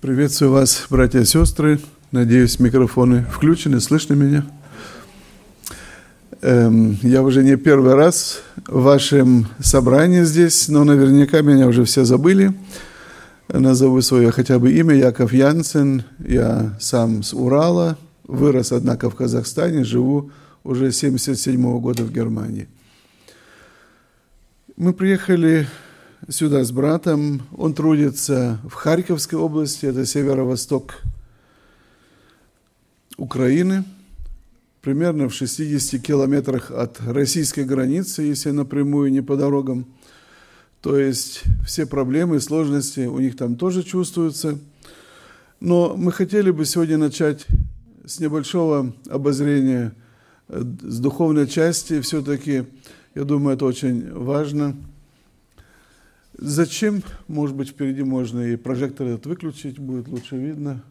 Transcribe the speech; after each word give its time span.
Приветствую 0.00 0.52
вас, 0.52 0.86
братья 0.88 1.20
и 1.20 1.26
сестры. 1.26 1.78
Надеюсь, 2.10 2.58
микрофоны 2.58 3.26
включены, 3.30 3.80
слышно 3.80 4.14
меня? 4.14 4.46
Эм, 6.40 6.96
я 7.02 7.22
уже 7.22 7.44
не 7.44 7.56
первый 7.56 7.94
раз 7.94 8.40
в 8.66 8.82
вашем 8.82 9.46
собрании 9.60 10.22
здесь, 10.24 10.68
но 10.68 10.84
наверняка 10.84 11.42
меня 11.42 11.66
уже 11.66 11.84
все 11.84 12.06
забыли. 12.06 12.54
Назову 13.48 14.00
свое 14.00 14.30
хотя 14.30 14.58
бы 14.58 14.72
имя 14.72 14.94
Яков 14.94 15.34
Янсен. 15.34 16.04
Я 16.18 16.78
сам 16.80 17.22
с 17.22 17.34
Урала, 17.34 17.98
вырос, 18.24 18.72
однако, 18.72 19.10
в 19.10 19.14
Казахстане, 19.14 19.84
живу 19.84 20.30
уже 20.64 20.92
77 20.92 21.60
-го 21.60 21.78
года 21.78 22.04
в 22.04 22.10
Германии. 22.10 22.68
Мы 24.78 24.94
приехали 24.94 25.68
сюда 26.28 26.64
с 26.64 26.72
братом. 26.72 27.42
Он 27.56 27.74
трудится 27.74 28.60
в 28.64 28.74
Харьковской 28.74 29.38
области, 29.38 29.86
это 29.86 30.04
северо-восток 30.04 31.00
Украины, 33.16 33.84
примерно 34.82 35.28
в 35.28 35.34
60 35.34 36.00
километрах 36.02 36.70
от 36.70 37.00
российской 37.00 37.64
границы, 37.64 38.22
если 38.22 38.50
напрямую, 38.50 39.12
не 39.12 39.22
по 39.22 39.36
дорогам. 39.36 39.86
То 40.80 40.98
есть 40.98 41.42
все 41.66 41.86
проблемы 41.86 42.40
сложности 42.40 43.00
у 43.00 43.18
них 43.18 43.36
там 43.36 43.56
тоже 43.56 43.82
чувствуются. 43.82 44.58
Но 45.60 45.94
мы 45.96 46.10
хотели 46.10 46.50
бы 46.50 46.64
сегодня 46.64 46.96
начать 46.96 47.46
с 48.06 48.18
небольшого 48.18 48.94
обозрения, 49.10 49.92
э, 50.48 50.62
с 50.82 50.98
духовной 51.00 51.46
части. 51.46 52.00
Все-таки, 52.00 52.64
я 53.14 53.24
думаю, 53.24 53.56
это 53.56 53.66
очень 53.66 54.10
важно– 54.12 54.74
Зачем, 56.42 57.02
может 57.28 57.54
быть, 57.54 57.68
впереди 57.68 58.02
можно 58.02 58.40
и 58.40 58.56
прожектор 58.56 59.06
этот 59.06 59.26
выключить, 59.26 59.78
будет 59.78 60.08
лучше 60.08 60.36
видно. 60.36 60.82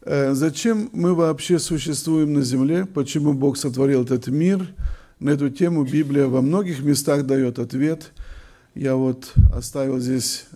Э, 0.00 0.32
зачем 0.32 0.88
мы 0.94 1.14
вообще 1.14 1.58
существуем 1.58 2.32
на 2.32 2.40
Земле? 2.40 2.86
Почему 2.86 3.34
Бог 3.34 3.58
сотворил 3.58 4.04
этот 4.04 4.28
мир? 4.28 4.66
На 5.20 5.28
эту 5.28 5.50
тему 5.50 5.84
Библия 5.84 6.26
во 6.26 6.40
многих 6.40 6.82
местах 6.82 7.26
дает 7.26 7.58
ответ. 7.58 8.12
Я 8.74 8.96
вот 8.96 9.34
оставил 9.54 10.00
здесь 10.00 10.46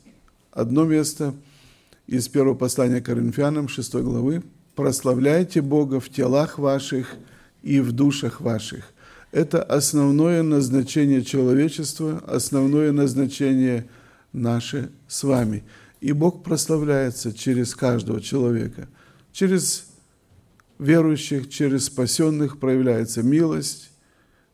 одно 0.50 0.84
место 0.84 1.34
из 2.06 2.26
первого 2.26 2.54
послания 2.54 3.02
Коринфянам, 3.02 3.68
6 3.68 3.96
главы. 3.96 4.42
«Прославляйте 4.74 5.60
Бога 5.60 6.00
в 6.00 6.08
телах 6.08 6.58
ваших 6.58 7.16
и 7.62 7.80
в 7.80 7.92
душах 7.92 8.40
ваших, 8.40 8.94
это 9.32 9.62
основное 9.62 10.42
назначение 10.42 11.22
человечества, 11.22 12.22
основное 12.26 12.92
назначение 12.92 13.86
наше 14.32 14.90
с 15.08 15.24
вами. 15.24 15.64
И 16.00 16.12
Бог 16.12 16.42
прославляется 16.42 17.32
через 17.32 17.74
каждого 17.74 18.20
человека. 18.20 18.88
Через 19.32 19.88
верующих, 20.78 21.48
через 21.48 21.86
спасенных 21.86 22.58
проявляется 22.58 23.22
милость, 23.22 23.90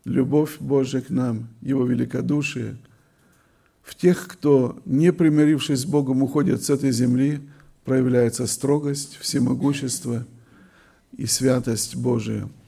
любовь 0.05 0.57
Божия 0.59 1.01
к 1.01 1.11
нам, 1.11 1.49
Его 1.61 1.85
великодушие. 1.85 2.77
В 3.83 3.95
тех, 3.95 4.27
кто, 4.29 4.81
не 4.85 5.13
примирившись 5.13 5.81
с 5.81 5.85
Богом, 5.85 6.23
уходит 6.23 6.63
с 6.63 6.71
этой 6.71 6.93
земли, 6.93 7.41
проявляется 7.85 8.47
строгость, 8.47 9.19
всемогущество 9.21 10.25
и 11.17 11.27
святость 11.27 11.97
Божия– 11.97 12.49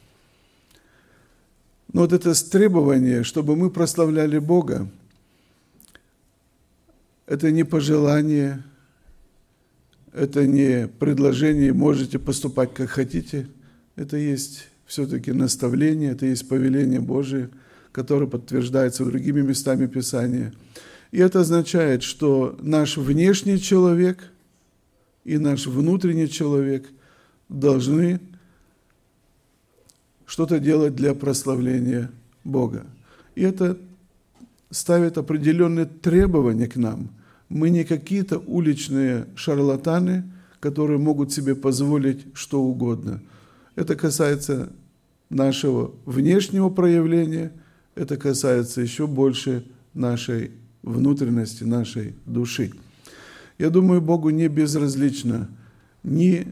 но 1.94 2.00
вот 2.00 2.12
это 2.12 2.34
требование, 2.50 3.22
чтобы 3.22 3.54
мы 3.54 3.70
прославляли 3.70 4.38
Бога, 4.38 4.90
это 7.24 7.52
не 7.52 7.64
пожелание, 7.64 8.64
это 10.12 10.44
не 10.44 10.88
предложение, 10.88 11.72
можете 11.72 12.18
поступать 12.18 12.74
как 12.74 12.90
хотите. 12.90 13.46
Это 13.94 14.16
есть 14.16 14.66
все-таки 14.86 15.30
наставление, 15.30 16.10
это 16.10 16.26
есть 16.26 16.48
повеление 16.48 16.98
Божие, 16.98 17.50
которое 17.92 18.26
подтверждается 18.26 19.04
другими 19.04 19.42
местами 19.42 19.86
Писания. 19.86 20.52
И 21.12 21.20
это 21.20 21.42
означает, 21.42 22.02
что 22.02 22.58
наш 22.60 22.96
внешний 22.96 23.60
человек 23.60 24.18
и 25.22 25.38
наш 25.38 25.68
внутренний 25.68 26.28
человек 26.28 26.88
должны 27.48 28.20
что-то 30.34 30.58
делать 30.58 30.96
для 30.96 31.14
прославления 31.14 32.10
Бога. 32.42 32.86
И 33.36 33.42
это 33.42 33.78
ставит 34.68 35.16
определенные 35.16 35.86
требования 35.86 36.66
к 36.66 36.74
нам. 36.74 37.10
Мы 37.48 37.70
не 37.70 37.84
какие-то 37.84 38.40
уличные 38.40 39.28
шарлатаны, 39.36 40.24
которые 40.58 40.98
могут 40.98 41.32
себе 41.32 41.54
позволить 41.54 42.26
что 42.34 42.60
угодно. 42.60 43.22
Это 43.76 43.94
касается 43.94 44.72
нашего 45.30 45.92
внешнего 46.04 46.68
проявления, 46.68 47.52
это 47.94 48.16
касается 48.16 48.80
еще 48.80 49.06
больше 49.06 49.64
нашей 49.94 50.50
внутренности, 50.82 51.62
нашей 51.62 52.16
души. 52.26 52.72
Я 53.56 53.70
думаю, 53.70 54.00
Богу 54.00 54.30
не 54.30 54.48
безразлично 54.48 55.48
ни 56.02 56.48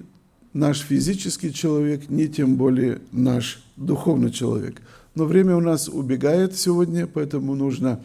наш 0.52 0.80
физический 0.80 1.52
человек, 1.52 2.08
ни 2.08 2.26
тем 2.26 2.56
более 2.56 3.00
наш 3.10 3.62
духовный 3.76 4.30
человек. 4.30 4.82
Но 5.14 5.24
время 5.24 5.56
у 5.56 5.60
нас 5.60 5.88
убегает 5.88 6.56
сегодня, 6.56 7.06
поэтому 7.06 7.54
нужно 7.54 8.00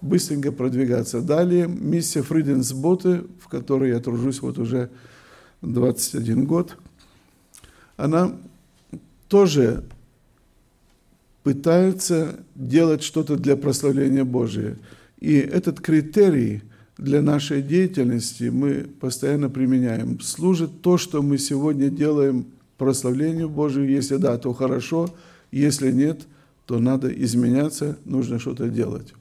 быстренько 0.00 0.52
продвигаться. 0.52 1.20
Далее 1.20 1.66
миссия 1.68 2.22
Фриденсботе, 2.22 3.24
в 3.40 3.48
которой 3.48 3.90
я 3.90 4.00
тружусь 4.00 4.40
вот 4.42 4.58
уже 4.58 4.90
21 5.62 6.44
год, 6.44 6.76
она 7.96 8.32
тоже 9.28 9.84
пытается 11.42 12.40
делать 12.54 13.02
что-то 13.02 13.36
для 13.36 13.56
прославления 13.56 14.24
Божия. 14.24 14.76
И 15.18 15.34
этот 15.34 15.80
критерий– 15.80 16.62
для 16.98 17.20
нашей 17.20 17.62
деятельности 17.62 18.44
мы 18.44 18.86
постоянно 19.00 19.50
применяем. 19.50 20.20
Служит 20.20 20.80
то, 20.80 20.96
что 20.96 21.22
мы 21.22 21.38
сегодня 21.38 21.90
делаем 21.90 22.46
прославлению 22.78 23.48
Божию. 23.48 23.88
Если 23.88 24.16
да, 24.16 24.38
то 24.38 24.52
хорошо. 24.52 25.08
Если 25.52 25.92
нет, 25.92 26.22
то 26.64 26.78
надо 26.78 27.08
изменяться, 27.08 27.98
нужно 28.04 28.38
что-то 28.38 28.68
делать. 28.68 29.12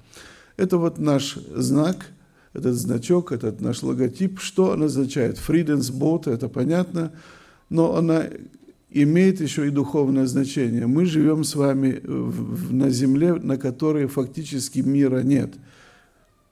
Это 0.58 0.78
вот 0.78 1.00
наш 1.00 1.38
знак, 1.54 2.08
этот 2.54 2.76
значок, 2.76 3.32
этот 3.32 3.60
наш 3.60 3.84
логотип. 3.84 4.40
Что 4.40 4.70
он 4.70 4.84
означает? 4.84 5.38
Friedensbote, 5.38 6.32
это 6.32 6.48
понятно, 6.48 7.12
но 7.70 7.96
она 7.96 8.24
имеет 8.90 9.42
еще 9.42 9.68
и 9.68 9.72
духовное 9.72 10.26
значение. 10.26 10.88
Мы 10.88 11.06
живем 11.06 11.44
с 11.44 11.56
вами 11.56 12.02
на 12.72 12.90
земле, 12.90 13.34
на 13.34 13.58
которой 13.58 14.08
фактически 14.08 14.80
мира 14.80 15.22
нет– 15.24 15.54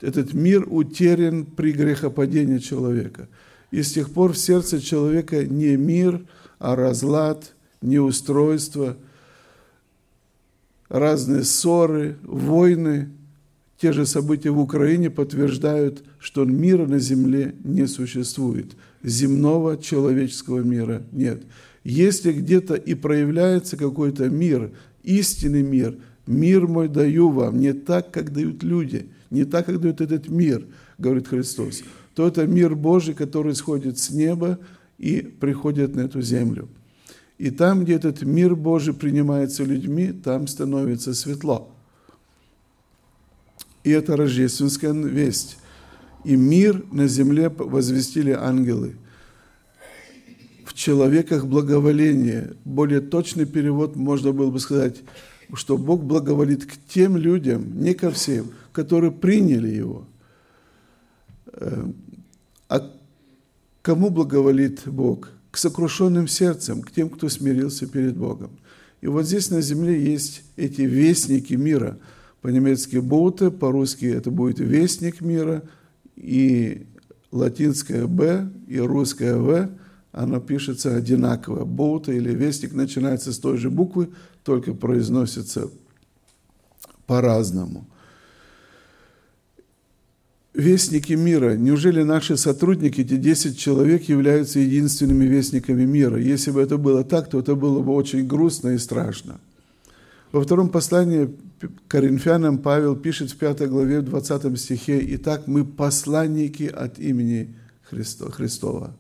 этот 0.04 0.34
мир 0.34 0.68
утерян 0.70 1.46
при 1.46 1.72
грехопадении 1.72 2.58
человека. 2.58 3.30
И 3.72 3.82
с 3.82 3.94
тех 3.94 4.12
пор 4.12 4.34
в 4.34 4.38
сердце 4.38 4.82
человека 4.82 5.46
не 5.46 5.78
мир, 5.78 6.26
а 6.60 6.76
разлад, 6.76 7.56
неустройство, 7.82 8.98
разные 10.90 11.44
ссоры, 11.44 12.18
войны. 12.22 13.10
Те 13.78 13.94
же 13.94 14.06
события 14.06 14.52
в 14.52 14.60
Украине 14.60 15.10
подтверждают, 15.10 16.04
что 16.20 16.44
мира 16.44 16.86
на 16.86 17.00
земле 17.00 17.56
не 17.64 17.88
существует. 17.88 18.74
Земного 19.04 19.78
человеческого 19.78 20.60
мира 20.60 21.02
нет. 21.12 21.44
Если 21.86 22.34
где-то 22.34 22.76
и 22.76 22.94
проявляется 22.94 23.78
какой-то 23.78 24.30
мир, 24.30 24.72
истинный 25.02 25.64
мир, 25.64 25.98
мир 26.28 26.68
мой 26.68 26.90
даю 26.90 27.30
вам, 27.30 27.58
не 27.60 27.72
так, 27.72 28.12
как 28.12 28.34
дают 28.34 28.64
люди– 28.64 29.08
не 29.34 29.46
так, 29.46 29.66
как 29.66 29.82
дает 29.82 30.00
этот 30.00 30.30
мир, 30.30 30.66
говорит 31.00 31.28
Христос, 31.28 31.82
то 32.14 32.28
это 32.28 32.46
мир 32.46 32.76
Божий, 32.76 33.16
который 33.16 33.56
сходит 33.56 33.98
с 33.98 34.12
неба 34.12 34.60
и 35.00 35.22
приходит 35.22 35.96
на 35.96 36.02
эту 36.02 36.22
землю. 36.22 36.70
И 37.40 37.50
там, 37.50 37.84
где 37.84 37.96
этот 37.96 38.22
мир 38.22 38.56
Божий 38.56 38.94
принимается 38.94 39.64
людьми, 39.64 40.12
там 40.12 40.46
становится 40.46 41.16
светло. 41.16 41.76
И 43.84 43.90
это 43.90 44.16
рождественская 44.16 44.94
весть. 44.94 45.58
И 46.24 46.36
мир 46.36 46.86
на 46.92 47.08
земле 47.08 47.50
возвестили 47.50 48.32
ангелы. 48.32 48.96
В 50.64 50.76
человеках 50.76 51.48
благоволение. 51.48 52.54
Более 52.64 53.02
точный 53.02 53.46
перевод 53.46 53.96
можно 53.96 54.32
было 54.32 54.52
бы 54.52 54.60
сказать, 54.60 55.02
что 55.56 55.78
Бог 55.78 56.04
благоволит 56.04 56.66
к 56.66 56.74
тем 56.88 57.18
людям, 57.18 57.82
не 57.82 57.96
ко 57.96 58.12
всем– 58.12 58.52
которые 58.74 59.12
приняли 59.12 59.70
его. 59.70 60.06
Э, 61.54 61.86
а 62.68 62.92
кому 63.82 64.10
благоволит 64.10 64.82
Бог? 64.86 65.30
К 65.52 65.58
сокрушенным 65.58 66.28
сердцам, 66.28 66.82
к 66.82 66.92
тем, 66.92 67.10
кто 67.10 67.30
смирился 67.30 67.88
перед 67.88 68.18
Богом. 68.18 68.58
И 69.02 69.08
вот 69.08 69.26
здесь 69.26 69.52
на 69.52 69.62
земле 69.62 70.02
есть 70.04 70.44
эти 70.56 70.82
вестники 70.82 71.54
мира. 71.54 72.00
По-немецки 72.42 72.98
«боте», 72.98 73.52
по-русски 73.52 74.06
это 74.06 74.32
будет 74.32 74.60
«вестник 74.60 75.22
мира», 75.22 75.64
и 76.16 76.88
латинское 77.32 78.08
«б» 78.08 78.50
и 78.68 78.80
русское 78.80 79.36
«в», 79.36 79.70
оно 80.12 80.40
пишется 80.40 80.96
одинаково. 80.96 81.66
Боута 81.66 82.12
или 82.12 82.34
вестник 82.34 82.74
начинается 82.74 83.34
с 83.34 83.40
той 83.40 83.58
же 83.58 83.70
буквы, 83.70 84.10
только 84.44 84.74
произносится 84.74 85.70
по-разному. 87.08 87.88
Вестники 90.54 91.14
мира. 91.14 91.56
Неужели 91.56 92.04
наши 92.04 92.38
сотрудники, 92.38 93.02
эти 93.02 93.18
10 93.18 93.58
человек, 93.58 94.04
являются 94.04 94.60
единственными 94.60 95.26
вестниками 95.26 95.84
мира? 95.84 96.20
Если 96.20 96.52
бы 96.52 96.62
это 96.62 96.78
было 96.78 97.04
так, 97.04 97.28
то 97.28 97.40
это 97.40 97.56
было 97.56 97.82
бы 97.82 97.92
очень 97.94 98.28
грустно 98.28 98.70
и 98.70 98.78
страшно. 98.78 99.40
Во 100.32 100.44
втором 100.44 100.70
послании 100.70 101.36
Коринфянам 101.88 102.60
Павел 102.60 102.96
пишет 102.96 103.32
в 103.32 103.38
5 103.38 103.68
главе, 103.68 104.02
в 104.02 104.06
20 104.06 104.60
стихе, 104.60 105.04
«Итак, 105.16 105.48
мы 105.48 105.66
посланники 105.66 106.66
от 106.66 107.00
имени 107.00 107.56
Христа, 107.90 108.30
Христова». 108.30 108.96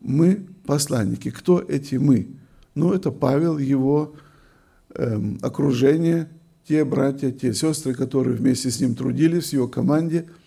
Мы 0.00 0.46
посланники. 0.66 1.30
Кто 1.30 1.60
эти 1.60 1.96
мы? 1.96 2.28
Ну, 2.76 2.92
это 2.92 3.10
Павел, 3.10 3.58
его 3.58 4.14
эм, 4.94 5.38
окружение, 5.42 6.28
те 6.66 6.84
братья, 6.84 7.32
те 7.32 7.52
сестры, 7.52 7.92
которые 7.92 8.36
вместе 8.36 8.70
с 8.70 8.80
ним 8.80 8.94
трудились 8.94 9.48
в 9.48 9.54
его 9.54 9.66
команде– 9.66 10.26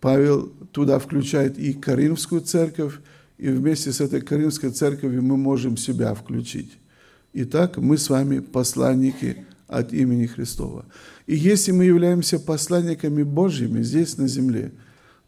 Павел 0.00 0.48
туда 0.72 0.98
включает 0.98 1.58
и 1.58 1.72
Каримскую 1.74 2.40
церковь, 2.40 2.94
и 3.38 3.48
вместе 3.48 3.92
с 3.92 4.00
этой 4.00 4.20
Каримской 4.20 4.70
церковью 4.70 5.22
мы 5.22 5.36
можем 5.36 5.76
себя 5.76 6.14
включить. 6.14 6.72
Итак, 7.32 7.76
мы 7.76 7.96
с 7.96 8.10
вами 8.10 8.40
посланники 8.40 9.44
от 9.68 9.92
имени 9.92 10.26
Христова. 10.26 10.86
И 11.26 11.36
если 11.36 11.72
мы 11.72 11.84
являемся 11.84 12.38
посланниками 12.38 13.22
Божьими 13.22 13.82
здесь 13.82 14.16
на 14.16 14.26
земле, 14.26 14.72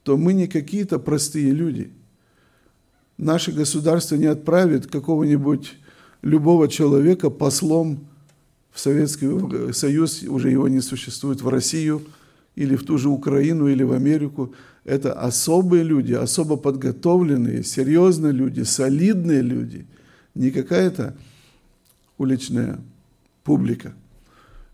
то 0.02 0.16
мы 0.16 0.32
не 0.32 0.48
какие-то 0.48 0.98
простые 0.98 1.52
люди. 1.52 1.92
Наше 3.18 3.52
государство 3.52 4.16
не 4.16 4.26
отправит 4.26 4.88
какого-нибудь 4.88 5.74
любого 6.22 6.66
человека 6.66 7.30
послом 7.30 8.08
в 8.72 8.80
Советский 8.80 9.72
Союз, 9.72 10.22
уже 10.22 10.50
его 10.50 10.66
не 10.66 10.80
существует, 10.80 11.42
в 11.42 11.48
Россию– 11.48 12.02
или 12.54 12.76
в 12.76 12.84
ту 12.84 12.98
же 12.98 13.08
Украину, 13.08 13.68
или 13.68 13.82
в 13.82 13.92
Америку. 13.92 14.54
Это 14.84 15.12
особые 15.12 15.84
люди, 15.84 16.12
особо 16.12 16.56
подготовленные, 16.56 17.62
серьезные 17.64 18.32
люди, 18.32 18.62
солидные 18.62 19.42
люди. 19.42 19.86
Не 20.34 20.50
какая-то 20.50 21.16
уличная 22.18 22.78
публика. 23.44 23.94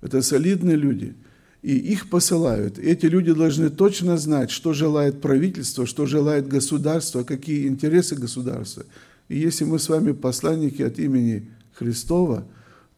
Это 0.01 0.23
солидные 0.23 0.77
люди. 0.77 1.15
И 1.63 1.77
их 1.77 2.09
посылают. 2.09 2.79
Эти 2.79 3.07
люди 3.07 3.33
должны 3.33 3.69
точно 3.69 4.17
знать, 4.17 4.51
что 4.51 4.73
желает 4.73 5.21
правительство, 5.21 5.87
что 5.87 6.07
желает 6.07 6.47
государство, 6.47 7.25
какие 7.25 7.67
интересы 7.67 8.15
государства. 8.15 8.85
И 9.29 9.39
если 9.39 9.65
мы 9.65 9.79
с 9.79 9.89
вами 9.89 10.13
посланники 10.13 10.83
от 10.83 10.99
имени 10.99 11.49
Христова, 11.75 12.47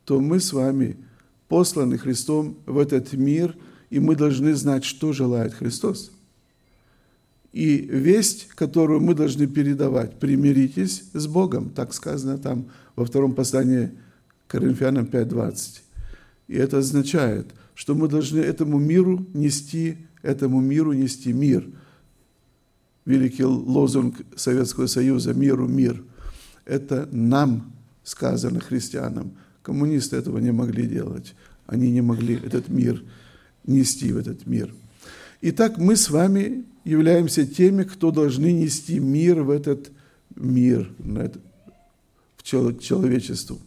то 0.05 0.21
мы 0.21 0.41
с 0.41 0.53
вами 0.53 0.97
посланы 1.49 1.99
Христом 1.99 2.56
в 2.67 2.79
этот 2.79 3.12
мир– 3.12 3.55
и 3.90 3.98
мы 3.98 4.16
должны 4.16 4.54
знать, 4.54 4.84
что 4.84 5.12
желает 5.12 5.52
Христос. 5.52 6.12
И 7.52 7.78
весть, 7.78 8.48
которую 8.54 9.00
мы 9.00 9.14
должны 9.14 9.48
передавать, 9.48 10.19
примиритесь 10.20 11.04
с 11.12 11.26
Богом, 11.26 11.70
так 11.70 11.92
сказано 11.92 12.38
там 12.38 12.66
во 12.94 13.04
втором 13.04 13.34
послании 13.34 13.90
Коринфянам 14.46 15.06
5.20. 15.06 15.81
И 16.46 16.54
это 16.54 16.78
означает, 16.78 17.48
что 17.75 17.96
мы 17.96 18.08
должны 18.08 18.38
этому 18.38 18.78
миру 18.78 19.26
нести, 19.34 19.98
этому 20.22 20.60
миру 20.60 20.92
нести 20.92 21.32
мир. 21.32 21.69
Великий 23.04 23.44
лозунг 23.44 24.20
Советского 24.37 24.87
Союза 24.87 25.34
«Миру 25.34 25.66
мир». 25.66 26.04
Это 26.64 27.08
нам 27.10 27.72
сказано, 28.04 28.60
христианам. 28.60 29.32
Коммунисты 29.62 30.16
этого 30.16 30.38
не 30.38 30.52
могли 30.52 30.87
делать. 30.87 31.34
Они 31.66 31.90
не 31.90 32.02
могли 32.02 32.34
этот 32.34 32.69
мир 32.69 33.02
нести 33.67 34.12
в 34.12 34.19
этот 34.19 34.47
мир. 34.47 34.75
Итак, 35.43 35.79
мы 35.79 35.97
с 35.97 36.11
вами 36.11 36.65
являемся 36.85 37.47
теми, 37.47 37.85
кто 37.85 38.11
должны 38.11 38.53
нести 38.53 38.99
мир 38.99 39.43
в 39.43 39.51
этот 39.51 39.91
мир, 40.37 40.91
в 42.37 42.43
человечеству. 42.43 43.59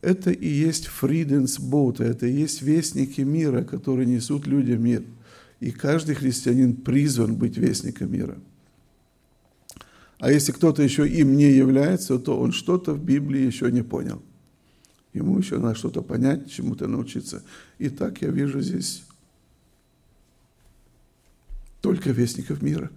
Это 0.00 0.30
и 0.30 0.48
есть 0.48 0.86
Фриденсбоут, 0.86 2.00
это 2.00 2.26
и 2.26 2.32
есть 2.32 2.62
вестники 2.62 3.20
мира, 3.20 3.62
которые 3.62 4.06
несут 4.06 4.46
людям 4.46 4.82
мир. 4.82 5.04
И 5.60 5.70
каждый 5.70 6.14
христианин 6.14 6.74
призван 6.74 7.34
быть 7.34 7.58
вестником 7.58 8.12
мира. 8.12 8.38
А 10.18 10.30
если 10.30 10.52
кто-то 10.52 10.82
еще 10.82 11.06
им 11.06 11.36
не 11.36 11.50
является, 11.50 12.18
то 12.18 12.38
он 12.38 12.52
что-то 12.52 12.94
в 12.94 13.04
Библии 13.04 13.42
еще 13.42 13.70
не 13.70 13.82
понял. 13.82 14.22
Ему 15.12 15.38
еще 15.38 15.58
надо 15.58 15.74
что-то 15.74 16.02
понять, 16.02 16.50
чему-то 16.50 16.86
научиться. 16.86 17.42
И 17.78 17.88
так 17.88 18.22
я 18.22 18.28
вижу 18.28 18.60
здесь 18.60 19.02
только 21.80 22.10
вестников 22.10 22.62
мира. 22.62 22.90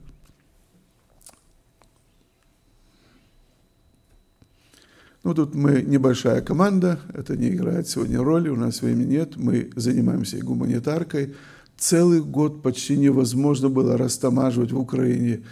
Ну, 5.23 5.33
тут 5.33 5.55
мы 5.55 5.81
небольшая 5.81 6.41
команда, 6.41 6.99
это 7.13 7.37
не 7.37 7.49
играет 7.49 7.87
сегодня 7.87 8.21
роли, 8.21 8.49
у 8.49 8.57
нас 8.57 8.81
времени 8.81 9.11
нет, 9.11 9.37
мы 9.37 9.71
занимаемся 9.75 10.37
гуманитаркой. 10.39 11.35
Целый 11.77 12.21
год 12.21 12.61
почти 12.61 12.97
невозможно 12.97 13.69
было 13.69 13.97
растамаживать 13.97 14.73
в 14.73 14.79
Украине. 14.79 15.43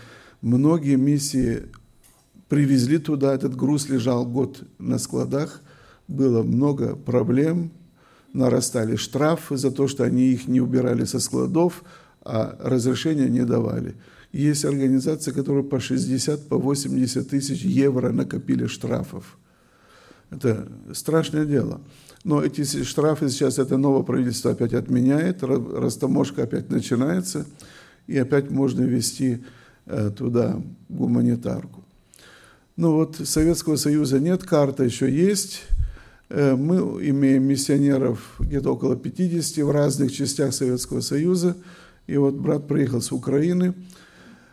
Многие 0.41 0.97
миссии 0.97 1.63
привезли 2.49 2.97
туда, 2.97 3.33
этот 3.33 3.55
груз 3.55 3.87
лежал 3.87 4.25
год 4.25 4.61
на 4.77 4.97
складах, 4.97 5.61
было 6.11 6.43
много 6.43 6.95
проблем, 6.95 7.71
нарастали 8.33 8.95
штрафы 8.95 9.57
за 9.57 9.71
то, 9.71 9.87
что 9.87 10.03
они 10.03 10.31
их 10.31 10.47
не 10.47 10.61
убирали 10.61 11.05
со 11.05 11.19
складов, 11.19 11.83
а 12.23 12.55
разрешения 12.59 13.29
не 13.29 13.45
давали. 13.45 13.95
Есть 14.31 14.63
организации, 14.63 15.31
которые 15.31 15.63
по 15.63 15.79
60, 15.79 16.47
по 16.47 16.57
80 16.57 17.29
тысяч 17.29 17.61
евро 17.63 18.11
накопили 18.11 18.67
штрафов. 18.67 19.37
Это 20.29 20.67
страшное 20.93 21.45
дело. 21.45 21.81
Но 22.23 22.41
эти 22.41 22.63
штрафы 22.83 23.29
сейчас 23.29 23.59
это 23.59 23.77
новое 23.77 24.03
правительство 24.03 24.51
опять 24.51 24.73
отменяет, 24.73 25.43
растаможка 25.43 26.43
опять 26.43 26.69
начинается, 26.69 27.45
и 28.07 28.17
опять 28.17 28.51
можно 28.51 28.81
вести 28.83 29.43
э, 29.87 30.11
туда 30.15 30.61
гуманитарку. 30.87 31.83
Ну 32.77 32.93
вот 32.93 33.17
Советского 33.23 33.75
Союза 33.75 34.19
нет, 34.19 34.43
карта 34.43 34.83
еще 34.83 35.11
есть. 35.11 35.63
Э, 36.33 36.55
мы 36.55 36.77
имеем 37.09 37.43
миссионеров 37.43 38.35
где-то 38.39 38.71
около 38.71 38.95
50 38.95 39.65
в 39.65 39.71
разных 39.71 40.13
частях 40.13 40.53
Советского 40.53 41.01
Союза. 41.01 41.57
И 42.07 42.15
вот 42.15 42.35
брат 42.35 42.67
приехал 42.67 43.01
с 43.01 43.11
Украины, 43.11 43.73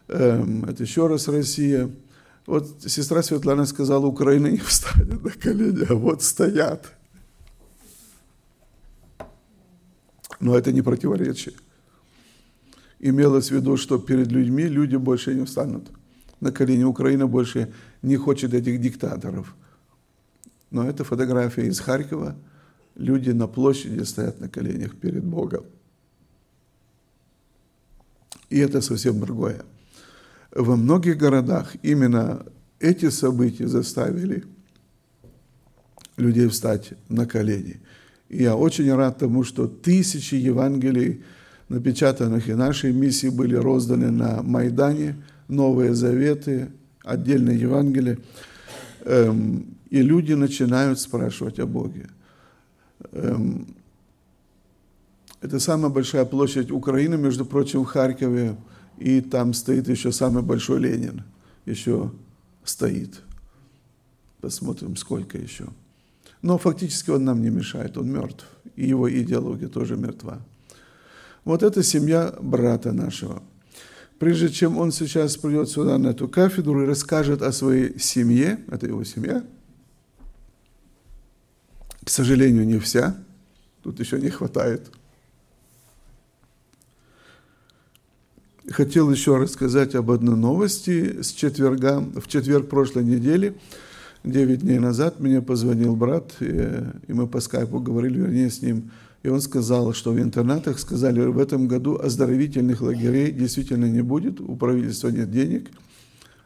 эм, 0.08 0.64
это 0.64 0.82
еще 0.82 1.06
раз 1.06 1.28
Россия. 1.28 1.88
Вот 2.46 2.82
сестра 2.84 3.22
Светлана 3.22 3.64
сказала, 3.64 4.06
Украина 4.06 4.48
не 4.48 4.58
встанет 4.58 5.22
на 5.22 5.30
колени, 5.30 5.86
а 5.88 5.94
вот 5.94 6.22
стоят. 6.22 6.92
Но 10.40 10.58
это 10.58 10.72
не 10.72 10.82
противоречие. 10.82 11.54
Имелось 12.98 13.50
в 13.50 13.54
виду, 13.54 13.76
что 13.76 13.98
перед 13.98 14.32
людьми 14.32 14.64
люди 14.64 14.96
больше 14.96 15.32
не 15.32 15.44
встанут 15.44 15.86
на 16.40 16.50
колени. 16.50 16.82
Украина 16.82 17.28
больше 17.28 17.72
не 18.02 18.16
хочет 18.16 18.52
этих 18.52 18.80
диктаторов– 18.80 19.54
но 20.70 20.88
это 20.88 21.04
фотография 21.04 21.66
из 21.66 21.80
Харькова. 21.80 22.36
Люди 22.94 23.30
на 23.30 23.46
площади 23.46 24.02
стоят 24.02 24.40
на 24.40 24.48
коленях 24.48 24.96
перед 24.96 25.24
Богом. 25.24 25.64
И 28.50 28.58
это 28.58 28.80
совсем 28.80 29.20
другое. 29.20 29.62
Во 30.50 30.76
многих 30.76 31.18
городах 31.18 31.76
именно 31.82 32.44
эти 32.80 33.10
события 33.10 33.68
заставили 33.68 34.44
людей 36.16 36.48
встать 36.48 36.92
на 37.08 37.26
колени. 37.26 37.80
И 38.28 38.42
я 38.42 38.56
очень 38.56 38.92
рад 38.92 39.18
тому, 39.18 39.44
что 39.44 39.66
тысячи 39.66 40.34
Евангелий, 40.34 41.22
напечатанных 41.68 42.48
и 42.48 42.54
нашей 42.54 42.92
миссии, 42.92 43.28
были 43.28 43.54
розданы 43.54 44.10
на 44.10 44.42
Майдане, 44.42 45.16
Новые 45.48 45.94
Заветы, 45.94 46.70
отдельные 47.02 47.58
Евангелия. 47.58 48.18
Эм, 49.04 49.77
и 49.90 50.02
люди 50.02 50.32
начинают 50.34 51.00
спрашивать 51.00 51.58
о 51.58 51.66
Боге. 51.66 52.08
Эм, 53.12 53.74
это 55.40 55.60
самая 55.60 55.90
большая 55.90 56.24
площадь 56.24 56.70
Украины, 56.70 57.16
между 57.16 57.44
прочим, 57.44 57.84
в 57.84 57.86
Харькове, 57.86 58.56
и 58.98 59.20
там 59.20 59.54
стоит 59.54 59.88
еще 59.88 60.12
самый 60.12 60.42
большой 60.42 60.80
Ленин, 60.80 61.22
еще 61.64 62.12
стоит. 62.64 63.22
Посмотрим, 64.40 64.96
сколько 64.96 65.38
еще. 65.38 65.66
Но 66.42 66.58
фактически 66.58 67.10
он 67.10 67.24
нам 67.24 67.42
не 67.42 67.50
мешает, 67.50 67.96
он 67.96 68.10
мертв, 68.10 68.46
и 68.76 68.86
его 68.86 69.10
идеология 69.10 69.68
тоже 69.68 69.96
мертва. 69.96 70.40
Вот 71.44 71.62
это 71.62 71.82
семья 71.82 72.34
брата 72.40 72.92
нашего. 72.92 73.42
прежде 74.18 74.48
чем 74.48 74.78
он 74.78 74.90
сейчас 74.90 75.36
придет 75.36 75.68
сюда 75.68 75.96
на 75.96 76.08
эту 76.08 76.28
кафедру 76.28 76.82
и 76.82 76.86
расскажет 76.86 77.40
о 77.42 77.52
своей 77.52 77.98
семье, 78.00 78.58
это 78.68 78.86
его 78.86 79.04
семья, 79.04 79.44
к 82.08 82.10
сожалению, 82.10 82.66
не 82.66 82.78
вся, 82.78 83.14
тут 83.82 84.00
еще 84.00 84.18
не 84.18 84.30
хватает. 84.30 84.90
Хотел 88.70 89.10
еще 89.10 89.36
рассказать 89.36 89.94
об 89.94 90.10
одной 90.10 90.34
новости 90.34 91.20
с 91.20 91.32
четверга, 91.32 92.00
в 92.00 92.26
четверг 92.26 92.70
прошлой 92.70 93.04
недели, 93.04 93.58
9 94.24 94.60
дней 94.60 94.78
назад 94.78 95.20
мне 95.20 95.42
позвонил 95.42 95.96
брат, 95.96 96.34
и, 96.40 96.82
и 97.08 97.12
мы 97.12 97.26
по 97.26 97.40
скайпу 97.40 97.78
говорили, 97.78 98.20
вернее, 98.20 98.48
с 98.48 98.62
ним, 98.62 98.90
и 99.22 99.28
он 99.28 99.42
сказал, 99.42 99.92
что 99.92 100.12
в 100.12 100.18
интернатах 100.18 100.78
сказали, 100.78 101.20
в 101.20 101.38
этом 101.38 101.68
году 101.68 101.98
оздоровительных 101.98 102.80
лагерей 102.80 103.32
действительно 103.32 103.84
не 103.84 104.00
будет, 104.00 104.40
у 104.40 104.56
правительства 104.56 105.08
нет 105.08 105.30
денег, 105.30 105.68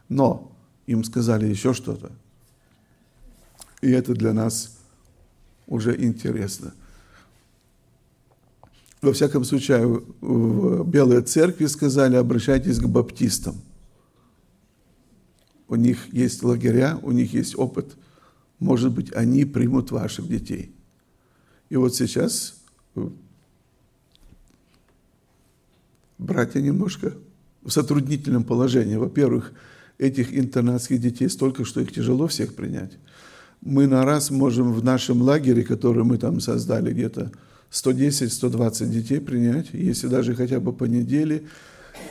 но 0.08 0.50
им 0.88 1.04
сказали 1.04 1.46
еще 1.46 1.72
что-то. 1.72 2.10
И 3.80 3.92
это 3.92 4.12
для 4.14 4.32
нас 4.32 4.81
уже 5.66 6.00
интересно. 6.02 6.74
Во 9.00 9.12
всяком 9.12 9.44
случае, 9.44 10.02
в 10.20 10.88
Белой 10.88 11.22
Церкви 11.22 11.66
сказали, 11.66 12.16
обращайтесь 12.16 12.78
к 12.78 12.86
баптистам. 12.86 13.60
У 15.66 15.74
них 15.74 16.12
есть 16.12 16.42
лагеря, 16.42 16.98
у 17.02 17.10
них 17.10 17.32
есть 17.32 17.58
опыт. 17.58 17.96
Может 18.58 18.92
быть, 18.92 19.12
они 19.12 19.44
примут 19.44 19.90
ваших 19.90 20.28
детей. 20.28 20.72
И 21.68 21.76
вот 21.76 21.96
сейчас 21.96 22.54
братья 26.18 26.60
немножко 26.60 27.14
в 27.62 27.70
затруднительном 27.72 28.44
положении. 28.44 28.96
Во-первых, 28.96 29.52
этих 29.98 30.36
интернатских 30.36 31.00
детей 31.00 31.28
столько, 31.28 31.64
что 31.64 31.80
их 31.80 31.92
тяжело 31.92 32.26
всех 32.28 32.54
принять. 32.54 32.92
Мы 33.62 33.86
на 33.86 34.04
раз 34.04 34.30
можем 34.30 34.72
в 34.72 34.84
нашем 34.84 35.22
лагере, 35.22 35.62
который 35.62 36.02
мы 36.02 36.18
там 36.18 36.40
создали, 36.40 36.92
где-то 36.92 37.30
110-120 37.70 38.86
детей 38.88 39.20
принять. 39.20 39.68
Если 39.72 40.08
даже 40.08 40.34
хотя 40.34 40.58
бы 40.58 40.72
по 40.72 40.84
неделе 40.84 41.44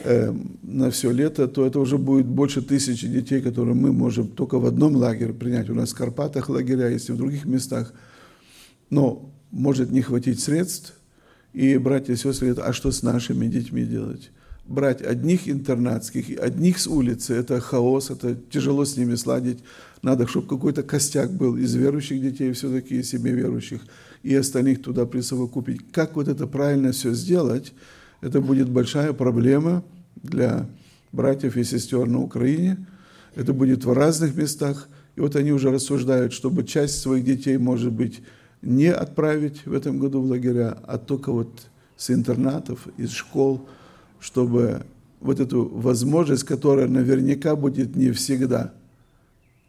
э, 0.06 0.34
на 0.64 0.90
все 0.92 1.12
лето, 1.12 1.50
то 1.50 1.66
это 1.66 1.80
уже 1.80 1.98
будет 1.98 2.26
больше 2.26 2.62
тысячи 2.62 3.06
детей, 3.06 3.42
которые 3.42 3.76
мы 3.76 3.92
можем 3.92 4.30
только 4.30 4.60
в 4.60 4.66
одном 4.66 4.96
лагере 4.96 5.34
принять. 5.34 5.70
У 5.70 5.76
нас 5.76 5.92
в 5.92 5.96
Карпатах 5.96 6.48
лагеря 6.48 6.88
есть 6.88 7.10
и 7.10 7.12
в 7.12 7.18
других 7.18 7.46
местах. 7.46 7.94
Но 8.90 9.30
может 9.52 9.92
не 9.92 10.02
хватить 10.02 10.40
средств, 10.40 10.94
и 11.54 11.78
братья 11.78 12.14
и 12.14 12.16
сестры 12.16 12.48
говорят, 12.48 12.70
а 12.70 12.74
что 12.74 12.92
с 12.92 13.04
нашими 13.04 13.48
детьми 13.48 13.84
делать? 13.84 14.32
Брать 14.66 15.02
одних 15.02 15.50
интернатских, 15.50 16.40
одних 16.40 16.80
с 16.80 16.88
улицы, 16.88 17.34
это 17.34 17.60
хаос, 17.60 18.10
это 18.10 18.36
тяжело 18.50 18.86
с 18.86 18.96
ними 18.96 19.16
сладить. 19.16 19.60
Надо, 20.02 20.28
чтобы 20.28 20.48
какой-то 20.48 20.84
костяк 20.84 21.32
был 21.32 21.58
из 21.58 21.74
верующих 21.76 22.22
детей, 22.22 22.52
все-таки 22.54 23.00
из 23.00 23.10
себе 23.10 23.32
верующих, 23.32 23.82
и 24.24 24.36
остальных 24.36 24.82
туда 24.82 25.06
присовокупить. 25.06 25.92
Как 25.92 26.16
вот 26.16 26.28
это 26.28 26.48
правильно 26.48 26.92
все 26.92 27.14
сделать, 27.14 27.74
это 28.22 28.40
будет 28.40 28.70
большая 28.70 29.14
проблема 29.14 29.84
для 30.16 30.68
братьев 31.12 31.58
и 31.58 31.64
сестер 31.64 32.08
на 32.08 32.22
Украине. 32.22 32.86
Это 33.36 33.54
будет 33.54 33.86
в 33.86 33.92
разных 33.92 34.36
местах. 34.36 34.88
И 35.16 35.22
вот 35.22 35.36
они 35.36 35.52
уже 35.52 35.72
рассуждают, 35.72 36.34
чтобы 36.34 36.64
часть 36.64 37.00
своих 37.02 37.26
детей, 37.26 37.58
может 37.58 37.92
быть, 37.92 38.22
не 38.62 38.92
отправить 38.92 39.66
в 39.66 39.74
этом 39.74 40.00
году 40.00 40.22
в 40.22 40.26
лагеря, 40.26 40.78
а 40.86 40.98
только 40.98 41.32
вот 41.32 41.68
с 41.98 42.12
интернатов, 42.12 42.88
из 42.98 43.12
школ, 43.12 43.68
чтобы 44.22 44.86
вот 45.20 45.40
эту 45.40 45.68
возможность, 45.68 46.44
которая 46.44 46.88
наверняка 46.88 47.56
будет 47.56 47.96
не 47.96 48.12
всегда, 48.12 48.74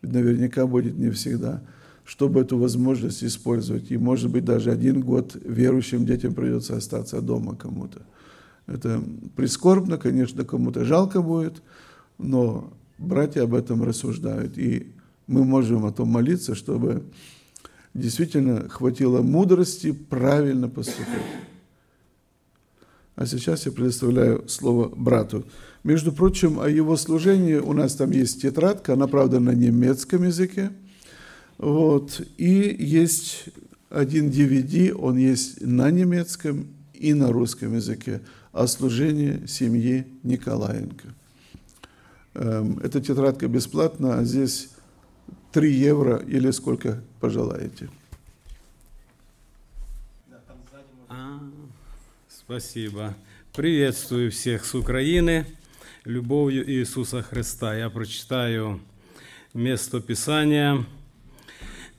наверняка 0.03 0.67
будет 0.67 0.97
не 0.97 1.11
всегда, 1.11 1.63
чтобы 2.05 2.41
эту 2.41 2.59
возможность 2.59 3.25
использовать. 3.25 3.91
И, 3.91 3.97
может 3.97 4.31
быть, 4.31 4.45
даже 4.45 4.71
один 4.71 5.01
год 5.01 5.37
верующим 5.43 6.05
детям 6.05 6.35
придется 6.35 6.77
остаться 6.77 7.21
дома 7.23 7.57
кому-то. 7.57 8.03
Это 8.67 9.03
прискорбно, 9.35 9.97
конечно, 9.97 10.45
кому-то 10.45 10.85
жалко 10.85 11.23
будет, 11.23 11.63
но 12.19 12.73
братья 12.99 13.43
об 13.43 13.55
этом 13.55 13.83
рассуждают. 13.83 14.59
И 14.59 14.93
мы 15.27 15.45
можем 15.45 15.87
о 15.87 15.93
том 15.93 16.09
молиться, 16.09 16.55
чтобы 16.55 17.03
действительно 17.95 18.69
хватило 18.69 19.23
мудрости 19.23 19.93
правильно 19.93 20.69
поступать. 20.69 21.23
А 23.15 23.27
сейчас 23.27 23.67
я 23.67 23.73
предоставляю 23.73 24.49
слово 24.49 24.89
брату. 24.89 25.45
Между 25.85 26.13
прочим, 26.13 26.61
о 26.61 26.69
его 26.69 26.97
служении 26.97 27.57
у 27.57 27.73
нас 27.73 27.95
там 27.95 28.11
есть 28.11 28.43
тетрадка, 28.43 28.95
она, 28.95 29.07
правда, 29.07 29.41
на 29.41 29.51
немецком 29.51 30.25
языке. 30.25 30.71
Вот. 31.59 32.21
И 32.39 32.77
есть 32.79 33.47
один 33.91 34.31
DVD, 34.31 34.93
он 34.93 35.19
есть 35.19 35.61
на 35.61 35.91
немецком 35.91 36.69
и 36.95 37.13
на 37.15 37.33
русском 37.33 37.75
языке 37.75 38.23
о 38.53 38.67
служении 38.67 39.47
семьи 39.47 40.07
Николаенко. 40.23 41.09
Эм, 42.35 42.79
эта 42.79 43.01
тетрадка 43.01 43.49
бесплатна, 43.49 44.19
а 44.19 44.25
здесь 44.25 44.71
3 45.53 45.71
евро 45.71 46.17
или 46.17 46.51
сколько 46.51 47.03
пожелаете. 47.21 47.91
А, 51.09 51.41
спасибо. 52.53 53.15
Приветствую 53.55 54.31
всех 54.31 54.67
с 54.67 54.75
Украины. 54.75 55.47
Любовью 56.05 56.71
Иисуса 56.71 57.23
Христа. 57.23 57.75
Я 57.75 57.89
прочитаю 57.89 58.83
место 59.55 60.01
Писания. 60.01 60.85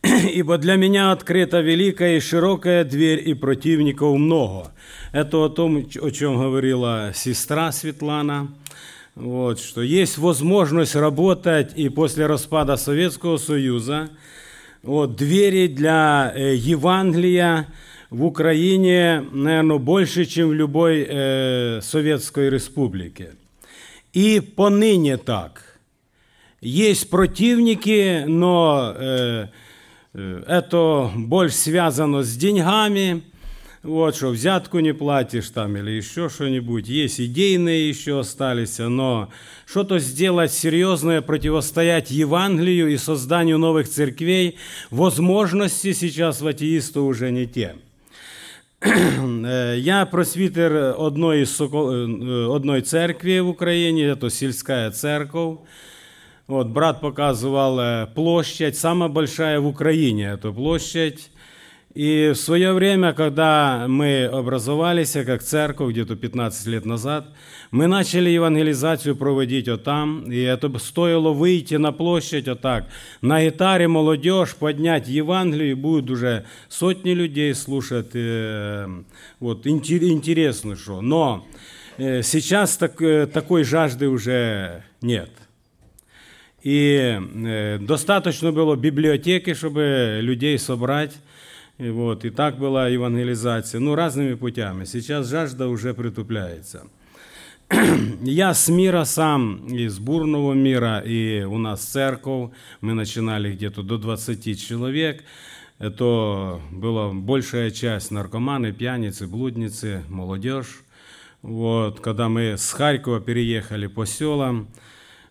«Ибо 0.03 0.59
для 0.59 0.75
меня 0.75 1.11
открыта 1.11 1.59
великая 1.61 2.17
и 2.17 2.19
широкая 2.19 2.83
дверь, 2.83 3.27
и 3.27 3.33
противников 3.33 4.15
много». 4.15 4.71
Это 5.11 5.43
о 5.43 5.49
том, 5.49 5.77
о 5.77 6.11
чем 6.11 6.37
говорила 6.37 7.13
сестра 7.15 7.71
Светлана– 7.71 8.53
вот, 9.15 9.59
что 9.59 9.81
есть 9.81 10.19
возможность 10.19 10.95
работать 10.95 11.71
и 11.75 11.89
после 11.89 12.27
распада 12.27 12.75
Советского 12.77 13.37
Союза. 13.37 14.11
Вот, 14.83 15.15
двери 15.15 15.65
для 15.65 16.31
э, 16.35 16.53
Евангелия 16.53 17.67
в 18.13 18.25
Украине, 18.25 19.25
наверное, 19.31 19.79
больше, 19.79 20.25
чем 20.25 20.49
в 20.49 20.53
любой 20.53 21.03
э, 21.09 21.81
Советской 21.81 22.51
Республике. 22.51 23.31
И 24.13 24.39
поныне 24.39 25.17
так. 25.17 25.79
Есть 26.61 27.09
противники, 27.09 28.23
но 28.27 28.93
э, 28.95 29.47
э 30.13 30.43
это 30.47 31.11
больше 31.15 31.55
связано 31.55 32.21
с 32.21 32.37
деньгами, 32.37 33.23
вот 33.81 34.15
что, 34.15 34.29
взятку 34.29 34.79
не 34.79 34.93
платишь 34.93 35.49
там 35.49 35.75
или 35.75 35.91
еще 35.91 36.29
что-нибудь. 36.29 36.87
Есть 36.87 37.19
идейные 37.19 37.89
еще 37.89 38.19
остались, 38.19 38.77
но 38.77 39.29
что-то 39.65 39.97
сделать 39.97 40.53
серьезное, 40.53 41.21
противостоять 41.21 42.11
Евангелию 42.11 42.89
и 42.89 42.97
созданию 42.97 43.57
новых 43.57 43.89
церквей, 43.89 44.57
возможности 44.91 45.93
сейчас 45.93 46.41
в 46.41 46.47
атеиста 46.47 47.01
уже 47.01 47.31
не 47.31 47.47
те. 47.47 47.75
Я 49.76 50.06
просвітер 50.10 50.94
одної, 50.98 51.46
одної 52.48 52.82
церкви 52.82 53.40
в 53.40 53.48
Україні, 53.48 54.12
это 54.12 54.30
сельская 54.30 54.90
церковь. 54.90 55.58
Вот, 56.46 56.68
брат 56.68 57.00
показывал 57.00 58.06
площадь, 58.14 58.76
самая 58.76 59.10
большая 59.10 59.60
в 59.60 59.66
Украине 59.66 60.32
эта 60.32 60.52
площадь. 60.52 61.30
И 61.93 62.31
в 62.33 62.37
свое 62.37 62.73
время, 62.73 63.13
когда 63.13 63.85
мы 63.87 64.25
образовались 64.25 65.11
как 65.11 65.43
церковь, 65.43 65.91
где-то 65.91 66.15
15 66.15 66.65
лет 66.65 66.85
назад, 66.85 67.27
мы 67.69 67.85
начали 67.85 68.31
евангелизацию 68.31 69.15
проводить 69.15 69.67
вот 69.67 69.83
там, 69.83 70.23
и 70.31 70.39
это 70.39 70.75
стоило 70.79 71.29
выйти 71.29 71.75
на 71.75 71.91
площадь 71.91 72.47
вот 72.47 72.61
так, 72.61 72.87
на 73.21 73.43
гитаре 73.43 73.87
молодежь 73.87 74.55
поднять 74.55 75.07
Евангелие, 75.07 75.71
и 75.71 75.75
будет 75.75 76.09
уже 76.09 76.45
сотни 76.67 77.11
людей 77.11 77.53
слушать, 77.53 78.09
э, 78.15 78.87
вот, 79.39 79.67
интересно 79.67 80.75
что. 80.75 80.99
Но 80.99 81.45
э, 81.99 82.23
сейчас 82.23 82.75
так, 82.75 82.99
э, 83.03 83.27
такой 83.27 83.63
жажды 83.63 84.09
уже 84.09 84.83
нет. 85.01 85.29
И 86.63 87.19
достаточно 87.81 88.51
было 88.51 88.75
библиотеки, 88.77 89.53
чтобы 89.53 90.19
людей 90.21 90.57
собрать, 90.57 91.11
и, 91.77 91.89
вот, 91.89 92.23
и 92.23 92.29
так 92.29 92.59
была 92.59 92.87
евангелизация, 92.87 93.79
ну, 93.79 93.95
разными 93.95 94.35
путями. 94.35 94.85
Сейчас 94.85 95.27
жажда 95.27 95.67
уже 95.67 95.93
притупляется. 95.93 96.87
Я 98.21 98.53
с 98.53 98.67
мира 98.69 99.05
сам, 99.05 99.65
из 99.67 99.97
бурного 99.97 100.53
мира, 100.53 100.99
и 100.99 101.43
у 101.43 101.57
нас 101.57 101.83
церковь, 101.83 102.51
мы 102.81 102.93
начинали 102.93 103.53
где-то 103.53 103.81
до 103.81 103.97
20 103.97 104.61
человек. 104.61 105.23
Это 105.79 106.61
была 106.71 107.11
большая 107.11 107.71
часть 107.71 108.11
наркоманы, 108.11 108.71
пьяницы, 108.71 109.27
блудницы, 109.27 110.03
молодежь. 110.09 110.83
вот, 111.41 111.99
когда 111.99 112.29
мы 112.29 112.57
с 112.57 112.71
Харькова 112.71 113.19
переехали 113.19 113.87
по 113.87 114.05
селам, 114.05 114.67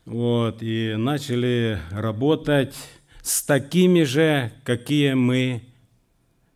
вот, 0.05 0.59
и 0.61 0.95
начали 0.97 1.79
работать 1.93 2.75
с 3.23 3.45
такими 3.45 4.03
же, 4.03 4.51
какие 4.65 5.13
мы 5.15 5.63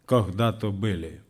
когда-то 0.06 0.70
были. 0.70 1.20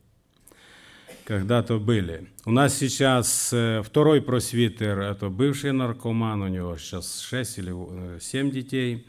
Когда-то 1.25 1.79
были. 1.79 2.29
У 2.45 2.53
нас 2.53 2.77
сейчас 2.77 3.51
э, 3.53 3.83
второй 3.85 4.23
просвитер, 4.23 5.01
это 5.01 5.29
бывший 5.29 5.73
наркоман, 5.73 6.43
у 6.43 6.49
него 6.49 6.77
сейчас 6.77 7.21
6 7.21 7.59
или 7.59 8.21
7 8.21 8.51
детей. 8.53 9.07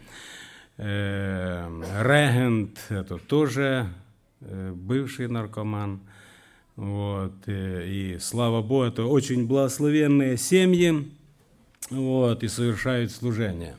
Э, 0.78 1.68
регент, 2.02 2.80
это 2.90 3.18
тоже 3.18 3.88
э, 4.42 4.72
бывший 4.74 5.28
наркоман. 5.28 6.00
Вот, 6.76 7.34
и, 7.48 8.14
и 8.16 8.20
слава 8.20 8.62
Богу, 8.62 8.84
это 8.84 9.04
очень 9.06 9.48
благословенные 9.48 10.38
семьи, 10.38 11.12
вот, 11.90 12.44
и 12.44 12.48
совершают 12.48 13.12
служение. 13.12 13.76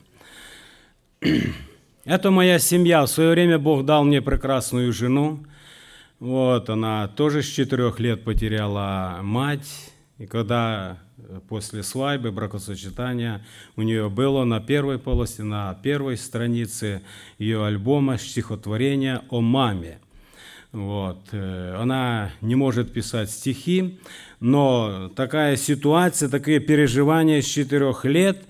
Это 2.04 2.30
моя 2.30 2.58
семья. 2.58 3.02
В 3.02 3.08
свое 3.08 3.32
время 3.32 3.58
Бог 3.58 3.84
дал 3.84 4.02
мне 4.02 4.22
прекрасную 4.22 4.94
жену. 4.94 5.40
Вот, 6.20 6.68
она 6.70 7.08
тоже 7.08 7.42
с 7.42 7.46
четырех 7.46 8.00
лет 8.00 8.24
потеряла 8.24 9.20
мать. 9.22 9.92
И 10.18 10.26
когда 10.26 10.98
э, 11.16 11.40
после 11.48 11.82
свадьбы, 11.82 12.32
бракосочетания, 12.32 13.46
у 13.76 13.82
нее 13.82 14.10
было 14.10 14.44
на 14.44 14.60
первой 14.60 14.98
полосе, 14.98 15.44
на 15.44 15.74
первой 15.82 16.16
странице 16.16 17.02
ее 17.38 17.64
альбома 17.64 18.18
стихотворение 18.18 19.22
о 19.30 19.40
маме– 19.40 20.00
вот. 20.72 21.28
Э, 21.32 21.76
она 21.78 22.30
не 22.40 22.54
может 22.54 22.92
писать 22.92 23.30
стихи, 23.30 23.98
но 24.40 25.10
такая 25.16 25.56
ситуация, 25.56 26.28
такие 26.28 26.60
переживания 26.60 27.40
с 27.40 27.46
четырех 27.46 28.04
лет, 28.04 28.42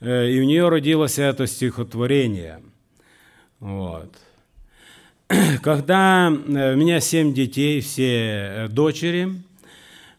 э, 0.00 0.30
и 0.30 0.40
у 0.40 0.44
нее 0.44 0.68
родилось 0.68 1.18
это 1.18 1.46
стихотворение. 1.46 2.60
Вот. 3.58 4.14
Когда 5.62 6.30
э, 6.30 6.74
у 6.74 6.76
меня 6.76 7.00
семь 7.00 7.32
детей, 7.32 7.80
все 7.80 8.68
дочери, 8.70 9.42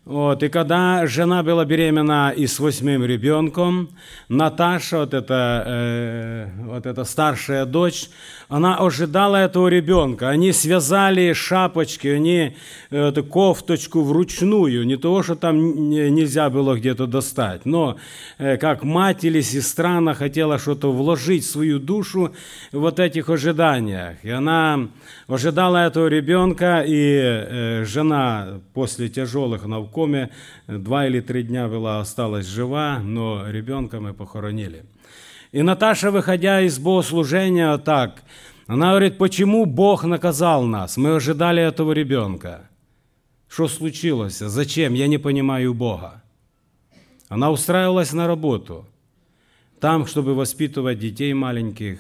вот, 0.06 0.44
и 0.44 0.50
когда 0.50 1.08
жена 1.08 1.44
была 1.44 1.64
беременна 1.64 2.34
и 2.36 2.46
с 2.46 2.60
восьмым 2.60 3.06
ребенком, 3.06 3.88
Наташа, 4.28 5.00
вот 5.00 5.14
эта, 5.14 5.64
э, 5.66 6.50
вот 6.58 6.86
эта 6.86 7.06
старшая 7.06 7.66
дочь, 7.66 8.10
она 8.54 8.76
ожидала 8.76 9.38
этого 9.38 9.68
ребенка. 9.68 10.30
Они 10.30 10.54
связали 10.54 11.34
шапочки, 11.34 12.08
они 12.08 12.56
э, 12.92 13.08
эту 13.08 13.24
кофточку 13.24 14.04
вручную, 14.04 14.86
не 14.86 14.96
того, 14.96 15.24
что 15.24 15.36
там 15.36 15.90
нельзя 15.90 16.52
было 16.52 16.76
где-то 16.76 17.08
достать, 17.08 17.66
но 17.66 17.98
э, 18.38 18.58
как 18.58 18.84
мать 18.84 19.24
или 19.24 19.42
сестра, 19.42 19.98
она 19.98 20.14
хотела 20.14 20.60
что-то 20.60 20.92
вложить 20.92 21.44
в 21.44 21.50
свою 21.50 21.80
душу 21.80 22.36
в 22.72 22.80
вот 22.80 23.00
этих 23.00 23.30
ожиданиях. 23.30 24.18
И 24.22 24.30
она 24.30 24.88
ожидала 25.28 25.88
этого 25.88 26.06
ребенка, 26.06 26.84
и 26.86 27.22
э, 27.22 27.86
жена 27.86 28.60
после 28.76 29.10
тяжелых 29.10 29.64
коме. 29.92 30.30
Два 30.68 31.08
или 31.08 31.22
три 31.22 31.42
дня 31.42 31.68
была, 31.68 32.02
осталась 32.02 32.46
жива, 32.46 33.00
но 33.04 33.50
ребенка 33.50 34.00
мы 34.00 34.14
похоронили. 34.14 34.84
И 35.54 35.62
Наташа, 35.62 36.10
выходя 36.10 36.62
из 36.62 36.80
богослужения 36.80 37.78
так, 37.78 38.24
она 38.66 38.90
говорит, 38.90 39.20
почему 39.20 39.66
Бог 39.66 40.04
наказал 40.04 40.64
нас? 40.64 40.98
Мы 40.98 41.16
ожидали 41.16 41.62
этого 41.62 41.92
ребенка. 41.92 42.70
Что 43.48 43.68
случилось? 43.68 44.40
Зачем? 44.40 44.96
Я 44.96 45.06
не 45.06 45.20
понимаю 45.20 45.76
Бога. 45.76 46.24
Она 47.30 47.52
устраивалась 47.52 48.14
на 48.14 48.26
работу. 48.26 48.88
Там, 49.80 50.08
чтобы 50.08 50.34
воспитывать 50.34 50.98
детей 50.98 51.34
маленьких. 51.34 52.00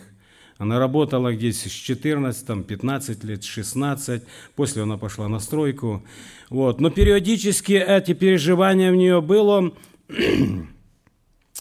Она 0.57 0.79
работала 0.79 1.31
здесь 1.31 1.61
с 1.61 1.70
14, 1.70 2.66
15 2.66 3.24
лет, 3.24 3.44
16. 3.44 4.24
После 4.55 4.81
она 4.81 4.98
пошла 4.98 5.27
на 5.27 5.37
стройку. 5.37 6.03
Вот. 6.50 6.81
Но 6.81 6.89
периодически 6.89 7.74
эти 7.74 8.13
переживания 8.13 8.92
в 8.92 8.96
нее 8.96 9.22
было, 9.22 9.74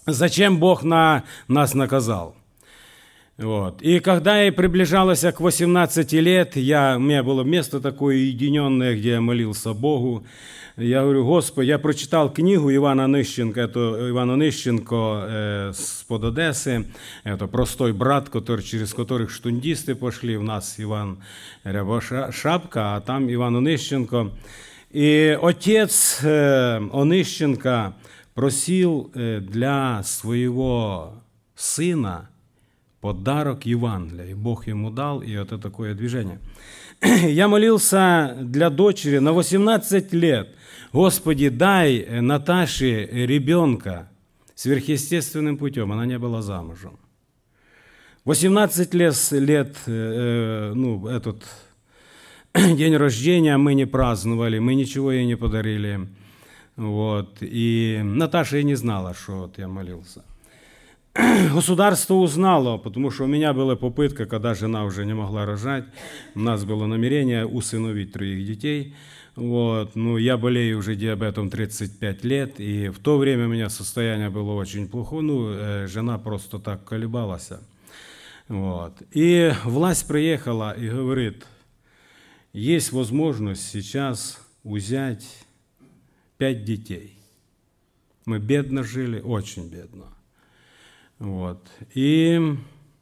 зачем 0.06 0.58
Бог 0.58 0.82
на, 0.82 1.24
нас 1.48 1.74
наказал. 1.74 2.34
Вот. 3.38 3.80
И 3.82 3.98
когда 4.00 4.40
я 4.40 4.52
приближалась 4.52 5.20
к 5.20 5.40
18 5.40 6.12
лет, 6.12 6.56
я, 6.56 6.96
у 6.96 7.00
меня 7.00 7.22
было 7.22 7.42
место 7.42 7.80
такое 7.80 8.16
уединенное, 8.16 8.94
где 8.94 9.10
я 9.10 9.20
молился 9.20 9.72
Богу. 9.72 10.24
Я 10.76 11.02
говорю, 11.02 11.26
Господи, 11.26 11.68
я 11.68 11.78
прочитал 11.78 12.32
книгу 12.32 12.72
Ивана 12.72 13.06
Нищенко, 13.06 13.60
это 13.60 14.08
Иван 14.08 14.38
Нищенко 14.38 14.94
э, 14.96 15.72
с-под 15.74 16.24
Одессы, 16.24 16.86
это 17.24 17.46
простой 17.46 17.92
брат, 17.92 18.30
который, 18.30 18.62
через 18.62 18.94
которых 18.94 19.30
штундисты 19.30 19.94
пошли, 19.94 20.36
у 20.36 20.42
нас 20.42 20.76
Иван 20.78 21.22
Рябошапка, 21.64 22.96
а 22.96 23.00
там 23.00 23.32
Иван 23.32 23.56
Онищенко. 23.56 24.30
И 24.90 25.38
отец 25.42 26.20
э, 26.22 26.80
Онищенко 26.92 27.94
просил 28.34 29.10
э, 29.14 29.40
для 29.40 30.02
своего 30.04 31.14
сына 31.54 32.30
подарок 33.00 33.66
Евангелия, 33.66 34.26
и 34.26 34.34
Бог 34.34 34.66
ему 34.66 34.90
дал, 34.90 35.22
и 35.22 35.32
это 35.32 35.58
такое 35.58 35.94
движение. 35.94 36.38
Я 37.02 37.48
молился 37.48 38.36
для 38.40 38.70
дочери 38.70 39.18
на 39.18 39.32
18 39.32 40.12
лет. 40.12 40.54
Господи, 40.92 41.48
дай 41.48 42.06
Наташе 42.20 43.06
ребенка 43.06 44.08
сверхъестественным 44.54 45.58
путем. 45.58 45.90
Она 45.90 46.06
не 46.06 46.18
была 46.18 46.42
замужем. 46.42 46.98
18 48.24 48.94
лет, 48.94 49.16
лет 49.32 49.76
э, 49.86 50.72
ну, 50.74 51.08
этот 51.08 51.42
день 52.54 52.96
рождения 52.96 53.56
мы 53.56 53.74
не 53.74 53.86
праздновали, 53.86 54.60
мы 54.60 54.76
ничего 54.76 55.10
ей 55.10 55.26
не 55.26 55.36
подарили. 55.36 56.06
Вот. 56.76 57.38
И 57.40 58.00
Наташа 58.02 58.58
и 58.58 58.64
не 58.64 58.74
знала, 58.74 59.14
что 59.14 59.32
вот 59.32 59.58
я 59.58 59.68
молился. 59.68 60.22
Государство 61.54 62.14
узнало, 62.14 62.78
потому 62.78 63.10
что 63.10 63.24
у 63.24 63.26
меня 63.26 63.52
была 63.52 63.76
попытка, 63.76 64.24
когда 64.24 64.54
жена 64.54 64.84
уже 64.84 65.04
не 65.04 65.14
могла 65.14 65.44
рожать, 65.44 65.84
у 66.34 66.40
нас 66.40 66.64
было 66.64 66.86
намерение 66.86 67.46
усыновить 67.46 68.12
троих 68.12 68.46
детей. 68.46 68.94
Вот. 69.36 69.94
Ну, 69.94 70.16
я 70.16 70.36
болею 70.36 70.78
уже 70.78 70.94
диабетом 70.94 71.50
35 71.50 72.24
лет, 72.24 72.60
и 72.60 72.88
в 72.88 72.98
то 72.98 73.18
время 73.18 73.46
у 73.46 73.48
меня 73.48 73.68
состояние 73.68 74.30
было 74.30 74.52
очень 74.52 74.88
плохое. 74.88 75.22
Ну, 75.22 75.48
э, 75.50 75.86
жена 75.86 76.18
просто 76.18 76.58
так 76.58 76.84
колебалась. 76.84 77.50
Вот. 78.48 78.94
И 79.10 79.52
власть 79.64 80.06
приехала 80.06 80.72
и 80.72 80.88
говорит, 80.88 81.46
есть 82.52 82.92
возможность 82.92 83.70
сейчас 83.70 84.38
взять 84.64 85.41
пять 86.42 86.64
детей. 86.64 87.16
Мы 88.26 88.40
бедно 88.40 88.82
жили, 88.82 89.20
очень 89.20 89.68
бедно. 89.68 90.06
Вот. 91.20 91.70
И 91.94 92.56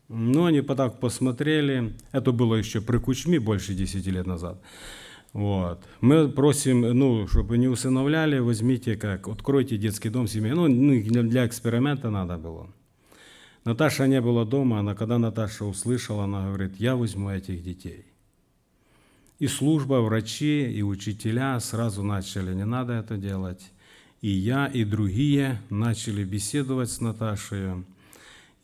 ну, 0.09 0.45
они 0.45 0.61
так 0.61 1.01
посмотрели, 1.01 1.95
это 2.13 2.33
было 2.33 2.57
еще 2.57 2.83
при 2.83 2.99
Кучме 2.99 3.41
больше 3.41 3.73
10 3.73 4.07
лет 4.09 4.27
назад. 4.27 4.61
Вот. 5.33 5.83
Мы 6.03 6.29
просим, 6.29 6.83
ну, 6.83 7.27
чтобы 7.29 7.57
не 7.57 7.69
усыновляли, 7.69 8.41
возьмите 8.41 8.95
как, 8.97 9.27
откройте 9.27 9.79
детский 9.79 10.11
дом 10.11 10.29
семьи. 10.29 10.53
Ну, 10.53 10.69
для 11.23 11.47
эксперимента 11.47 12.11
надо 12.11 12.37
было. 12.37 12.67
Наташа 13.65 14.07
не 14.07 14.21
была 14.21 14.45
дома, 14.45 14.81
она, 14.81 14.95
когда 14.95 15.17
Наташа 15.17 15.65
услышала, 15.65 16.25
она 16.25 16.49
говорит, 16.49 16.77
я 16.77 16.95
возьму 16.95 17.31
этих 17.31 17.63
детей. 17.63 18.10
И 19.41 19.47
служба, 19.47 19.95
врачи, 20.03 20.71
и 20.71 20.83
учителя 20.83 21.59
сразу 21.61 22.03
начали, 22.03 22.53
не 22.53 22.67
надо 22.67 22.93
это 22.93 23.17
делать. 23.17 23.73
И 24.21 24.29
я, 24.29 24.67
и 24.67 24.85
другие 24.85 25.63
начали 25.71 26.25
беседовать 26.25 26.91
с 26.91 27.01
Наташей. 27.01 27.85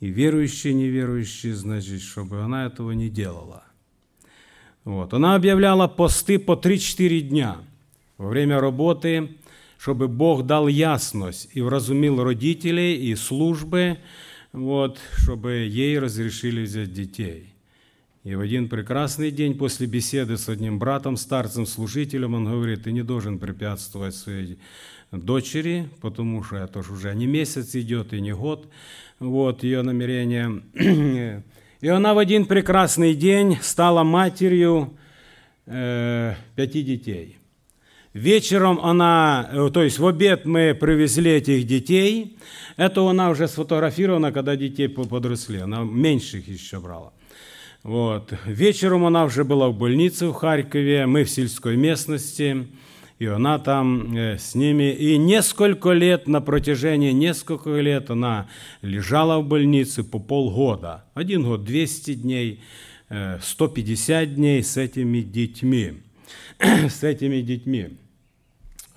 И 0.00 0.08
верующие, 0.08 0.74
и 0.74 0.76
неверующие, 0.76 1.54
значит, 1.54 2.02
чтобы 2.02 2.42
она 2.42 2.66
этого 2.66 2.90
не 2.92 3.08
делала. 3.08 3.64
Вот. 4.84 5.14
Она 5.14 5.34
объявляла 5.34 5.88
посты 5.88 6.38
по 6.38 6.52
3-4 6.52 7.20
дня 7.20 7.56
во 8.18 8.28
время 8.28 8.60
работы, 8.60 9.30
чтобы 9.78 10.08
Бог 10.08 10.44
дал 10.44 10.68
ясность 10.68 11.48
и 11.54 11.62
вразумил 11.62 12.22
родителей 12.22 12.96
и 12.96 13.14
службы, 13.14 13.96
вот, 14.52 14.98
чтобы 15.16 15.52
ей 15.52 15.98
разрешили 15.98 16.64
взять 16.64 16.92
детей. 16.92 17.55
И 18.26 18.34
в 18.34 18.40
один 18.40 18.68
прекрасный 18.68 19.30
день 19.30 19.56
после 19.56 19.86
беседы 19.86 20.36
с 20.36 20.48
одним 20.48 20.80
братом, 20.80 21.16
старцем, 21.16 21.64
служителем, 21.64 22.34
он 22.34 22.46
говорит, 22.46 22.82
ты 22.82 22.90
не 22.90 23.02
должен 23.02 23.38
препятствовать 23.38 24.16
своей 24.16 24.58
дочери, 25.12 25.88
потому 26.00 26.42
что 26.42 26.56
это 26.56 26.80
уже 26.80 27.14
не 27.14 27.28
месяц 27.28 27.76
идет 27.76 28.12
и 28.12 28.20
не 28.20 28.34
год, 28.34 28.68
вот 29.20 29.62
ее 29.62 29.82
намерение. 29.82 30.60
И 31.80 31.86
она 31.86 32.14
в 32.14 32.18
один 32.18 32.46
прекрасный 32.46 33.14
день 33.14 33.58
стала 33.62 34.02
матерью 34.02 34.98
э, 35.66 36.34
пяти 36.56 36.82
детей. 36.82 37.38
Вечером 38.12 38.80
она, 38.80 39.48
э, 39.52 39.70
то 39.72 39.84
есть 39.84 40.00
в 40.00 40.06
обед 40.06 40.46
мы 40.46 40.74
привезли 40.74 41.30
этих 41.30 41.64
детей. 41.64 42.36
Это 42.76 43.08
она 43.08 43.30
уже 43.30 43.46
сфотографирована, 43.46 44.32
когда 44.32 44.56
детей 44.56 44.88
подросли. 44.88 45.60
Она 45.60 45.84
меньших 45.84 46.48
еще 46.48 46.80
брала. 46.80 47.12
Вот. 47.86 48.34
Вечером 48.46 49.04
она 49.04 49.24
уже 49.26 49.44
была 49.44 49.68
в 49.68 49.78
больнице 49.78 50.26
в 50.26 50.32
Харькове, 50.32 51.06
мы 51.06 51.22
в 51.22 51.30
сельской 51.30 51.76
местности, 51.76 52.66
и 53.20 53.26
она 53.26 53.60
там 53.60 54.12
э, 54.16 54.38
с 54.38 54.56
ними. 54.56 54.92
И 54.92 55.16
несколько 55.16 55.92
лет, 55.92 56.26
на 56.26 56.40
протяжении 56.40 57.12
нескольких 57.12 57.76
лет 57.76 58.10
она 58.10 58.48
лежала 58.82 59.38
в 59.38 59.46
больнице 59.46 60.02
по 60.02 60.18
полгода. 60.18 61.04
Один 61.14 61.44
год, 61.44 61.62
200 61.62 62.14
дней, 62.14 62.60
150 63.08 64.10
э, 64.10 64.26
дней 64.34 64.64
с 64.64 64.76
этими 64.76 65.20
детьми. 65.20 65.92
с 66.58 67.04
этими 67.04 67.40
детьми. 67.40 67.90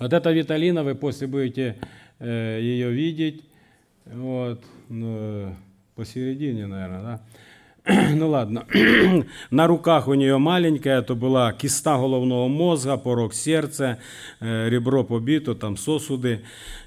Вот 0.00 0.12
эта 0.12 0.32
Виталина, 0.32 0.82
вы 0.82 0.96
после 0.96 1.28
будете 1.28 1.76
э, 2.18 2.58
ее 2.60 2.90
видеть. 2.90 3.44
Вот, 4.06 4.64
посередине, 5.94 6.66
наверное, 6.66 7.02
да? 7.02 7.20
ну 7.89 8.29
ладно, 8.29 8.65
на 9.51 9.67
руках 9.67 10.07
у 10.07 10.15
нее 10.15 10.37
маленькая, 10.37 10.99
это 10.99 11.13
была 11.13 11.53
киста 11.53 11.97
головного 11.97 12.47
мозга, 12.47 12.97
порог 12.97 13.33
сердца, 13.33 13.99
э, 14.39 14.69
ребро 14.69 15.03
побито, 15.03 15.53
там 15.53 15.77
сосуды. 15.77 16.43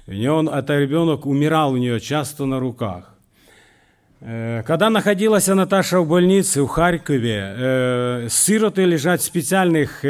У 0.07 0.11
нее, 0.11 0.49
это 0.51 0.77
ребенок 0.77 1.25
умирал 1.25 1.71
у 1.71 1.77
нее 1.77 1.99
часто 2.01 2.45
на 2.45 2.59
руках. 2.59 3.12
Э, 4.26 4.62
когда 4.66 4.88
находилась 4.88 5.48
Наташа 5.48 6.00
в 6.00 6.08
больнице 6.08 6.62
в 6.62 6.66
Харькове, 6.66 7.54
э, 7.56 8.28
сироты 8.30 8.86
лежат 8.86 9.20
в 9.20 9.24
специальных 9.24 10.02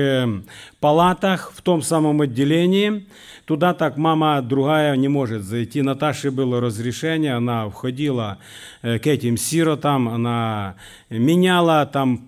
палатах 0.78 1.52
в 1.52 1.60
том 1.62 1.82
самом 1.82 2.20
отделении. 2.20 3.06
Туда 3.44 3.74
так 3.74 3.96
мама 3.96 4.40
другая 4.40 4.96
не 4.96 5.08
может 5.08 5.42
зайти. 5.42 5.82
Наташе 5.82 6.30
было 6.30 6.60
разрешение, 6.60 7.34
она 7.34 7.68
входила 7.68 8.38
э, 8.82 9.00
к 9.00 9.06
этим 9.08 9.36
сиротам, 9.36 10.08
она 10.08 10.76
меняла 11.10 11.84
там 11.84 12.18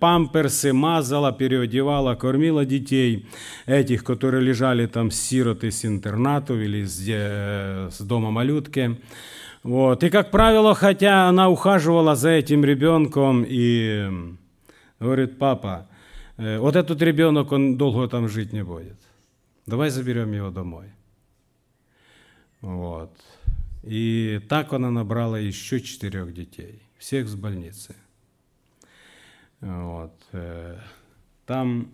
памперсы, 0.00 0.72
мазала, 0.72 1.30
переодевала, 1.32 2.16
кормила 2.16 2.64
детей, 2.64 3.26
этих, 3.66 4.02
которые 4.02 4.42
лежали 4.42 4.86
там 4.86 5.12
сироты 5.12 5.70
с 5.70 5.84
интернатов 5.84 6.56
или 6.56 6.84
э, 7.08 7.88
с 7.90 8.00
дома 8.00 8.32
малютки. 8.32 8.98
Вот. 9.62 10.02
И, 10.02 10.10
как 10.10 10.30
правило, 10.30 10.74
хотя 10.74 11.28
она 11.28 11.50
ухаживала 11.50 12.16
за 12.16 12.30
этим 12.30 12.64
ребенком 12.64 13.44
и 13.46 14.36
говорит, 14.98 15.38
папа, 15.38 15.86
э, 16.38 16.58
вот 16.58 16.76
этот 16.76 17.02
ребенок, 17.02 17.52
он 17.52 17.76
долго 17.76 18.08
там 18.08 18.28
жить 18.28 18.52
не 18.52 18.64
будет. 18.64 18.98
Давай 19.66 19.90
заберем 19.90 20.32
его 20.32 20.50
домой. 20.50 20.86
Вот. 22.62 23.12
И 23.82 24.40
так 24.48 24.72
она 24.72 24.90
набрала 24.90 25.38
еще 25.38 25.80
четырех 25.80 26.32
детей, 26.34 26.82
всех 26.98 27.28
с 27.28 27.34
больницы. 27.34 27.94
Вот. 29.60 30.14
Э, 30.32 30.78
там 31.44 31.90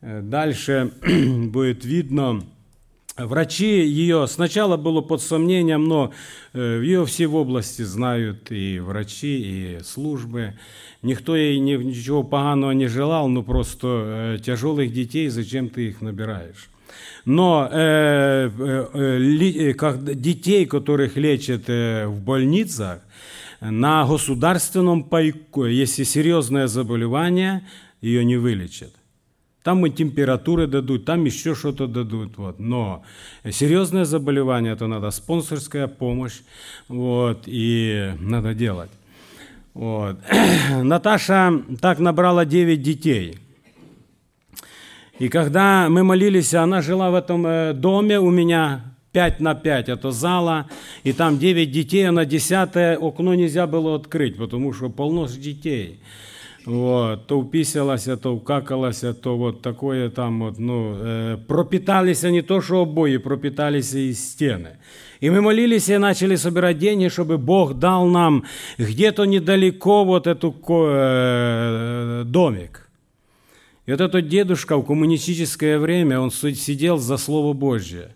э, 0.00 0.22
дальше 0.22 0.92
будет 1.48 1.84
видно, 1.84 2.42
Врачи 3.16 3.86
ее 3.86 4.26
сначала 4.26 4.76
было 4.76 5.00
под 5.00 5.22
сомнением, 5.22 5.84
но 5.84 6.12
э, 6.52 6.80
ее 6.82 7.06
все 7.06 7.28
в 7.28 7.36
области 7.36 7.82
знают 7.82 8.50
и 8.50 8.80
врачи, 8.80 9.76
и 9.78 9.82
службы. 9.84 10.54
Никто 11.00 11.36
ей 11.36 11.60
ничего 11.60 12.24
поганого 12.24 12.72
не 12.72 12.88
желал, 12.88 13.28
но 13.28 13.44
просто 13.44 13.86
э, 13.86 14.38
тяжелых 14.44 14.92
детей, 14.92 15.28
зачем 15.28 15.68
ты 15.68 15.90
их 15.90 16.00
набираешь? 16.00 16.68
Но 17.24 17.68
э, 17.70 18.50
э, 18.50 19.18
ли, 19.18 19.74
как 19.74 20.20
детей, 20.20 20.66
которых 20.66 21.16
лечат 21.16 21.68
э, 21.68 22.06
в 22.08 22.20
больницах, 22.20 23.00
на 23.60 24.04
государственном 24.04 25.04
пайку, 25.04 25.66
если 25.66 26.02
серьезное 26.02 26.66
заболевание, 26.66 27.62
ее 28.00 28.24
не 28.24 28.36
вылечат. 28.36 28.92
Там 29.64 29.86
и 29.86 29.90
температуры 29.90 30.66
дадут, 30.66 31.06
там 31.06 31.24
еще 31.24 31.54
что-то 31.54 31.86
дадут. 31.86 32.36
Вот. 32.36 32.60
Но 32.60 33.02
серьезное 33.50 34.04
заболевание, 34.04 34.74
это 34.74 34.86
надо 34.86 35.10
спонсорская 35.10 35.86
помощь, 35.86 36.40
вот, 36.86 37.44
и 37.46 38.12
надо 38.20 38.52
делать. 38.52 38.90
Вот. 39.72 40.18
Наташа 40.82 41.62
так 41.80 41.98
набрала 41.98 42.44
9 42.44 42.82
детей. 42.82 43.38
И 45.18 45.28
когда 45.30 45.88
мы 45.88 46.04
молились, 46.04 46.52
она 46.52 46.82
жила 46.82 47.10
в 47.10 47.14
этом 47.14 47.46
э, 47.46 47.72
доме 47.72 48.20
у 48.20 48.30
меня 48.30 48.84
5 49.12 49.40
на 49.40 49.54
5, 49.54 49.88
это 49.88 50.10
зала, 50.10 50.68
и 51.04 51.14
там 51.14 51.38
9 51.38 51.70
детей, 51.72 52.06
а 52.06 52.12
на 52.12 52.26
10 52.26 53.00
окно 53.00 53.34
нельзя 53.34 53.66
было 53.66 53.96
открыть, 53.96 54.36
потому 54.36 54.74
что 54.74 54.90
полно 54.90 55.26
детей. 55.26 56.00
Вот, 56.66 57.26
то 57.26 57.38
уписалась, 57.38 58.04
то 58.04 58.34
укакалась, 58.34 59.04
то 59.22 59.36
вот 59.36 59.60
такое 59.60 60.08
там 60.08 60.40
вот, 60.40 60.58
ну, 60.58 61.38
пропитались 61.46 62.24
они 62.24 62.40
то, 62.40 62.62
что 62.62 62.82
обои, 62.82 63.18
пропитались 63.18 63.92
и 63.92 64.14
стены. 64.14 64.78
И 65.20 65.28
мы 65.28 65.42
молились 65.42 65.88
и 65.90 65.98
начали 65.98 66.36
собирать 66.36 66.78
деньги, 66.78 67.08
чтобы 67.08 67.36
Бог 67.36 67.74
дал 67.74 68.06
нам 68.06 68.44
где-то 68.78 69.24
недалеко 69.24 70.04
вот 70.04 70.26
эту 70.26 70.54
э, 70.68 72.22
домик. 72.26 72.88
И 73.86 73.90
вот 73.90 74.00
этот 74.00 74.28
дедушка 74.28 74.76
в 74.78 74.84
коммунистическое 74.84 75.78
время, 75.78 76.18
он 76.18 76.30
сидел 76.30 76.96
за 76.96 77.18
Слово 77.18 77.52
Божье. 77.52 78.14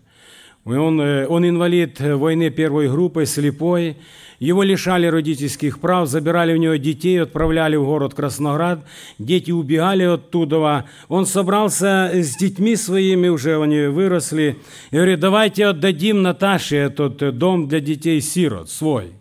Он, 0.65 1.01
э, 1.01 1.27
он 1.27 1.47
инвалид 1.47 1.99
войны 1.99 2.49
первой 2.49 2.89
группы, 2.89 3.25
слепой, 3.25 3.97
его 4.39 4.63
лишали 4.63 5.05
родительских 5.05 5.79
прав, 5.79 6.07
забирали 6.07 6.53
у 6.53 6.57
него 6.57 6.75
детей, 6.75 7.21
отправляли 7.21 7.75
в 7.75 7.83
город 7.83 8.13
Красноград. 8.13 8.85
Дети 9.17 9.51
убегали 9.51 10.03
оттуда. 10.03 10.85
Он 11.09 11.25
собрался 11.25 12.09
с 12.13 12.37
детьми 12.37 12.77
своими, 12.77 13.27
уже 13.27 13.61
они 13.61 13.87
выросли, 13.87 14.57
и 14.91 14.95
говорит, 14.95 15.19
давайте 15.19 15.67
отдадим 15.67 16.21
Наташе 16.21 16.77
этот 16.77 17.37
дом 17.37 17.67
для 17.67 17.81
детей-сирот 17.81 18.69
свой. 18.69 19.11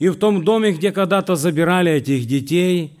И 0.00 0.08
в 0.08 0.16
том 0.16 0.44
доме, 0.44 0.72
где 0.72 0.90
когда-то 0.90 1.36
забирали 1.36 1.92
этих 1.92 2.26
детей, 2.26 2.98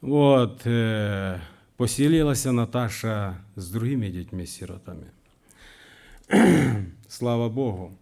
вот, 0.00 0.60
э, 0.64 1.38
поселилась 1.76 2.44
Наташа 2.44 3.38
с 3.56 3.70
другими 3.70 4.08
детьми-сиротами. 4.08 5.06
Слава 7.08 7.48
Богу. 7.48 7.92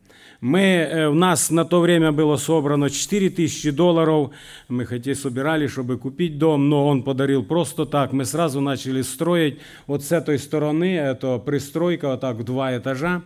Мы, 0.41 0.61
э, 0.61 1.09
у 1.09 1.15
нас 1.15 1.51
на 1.51 1.65
то 1.65 1.81
время 1.81 2.13
было 2.13 2.37
собрано 2.37 2.91
4 2.91 3.31
тысячи 3.31 3.71
долларов. 3.71 4.31
Мы 4.69 4.85
хотели, 4.85 5.15
собирали, 5.15 5.67
чтобы 5.67 5.99
купить 5.99 6.39
дом, 6.39 6.69
но 6.69 6.87
он 6.87 7.03
подарил 7.03 7.43
просто 7.43 7.87
так. 7.87 8.13
Мы 8.13 8.25
сразу 8.25 8.61
начали 8.61 9.03
строить 9.03 9.59
вот 9.87 10.05
с 10.05 10.13
этой 10.13 10.39
стороны, 10.39 10.97
это 10.97 11.39
пристройка 11.39 12.11
вот 12.11 12.21
так 12.21 12.45
два 12.45 12.77
этажа. 12.77 13.23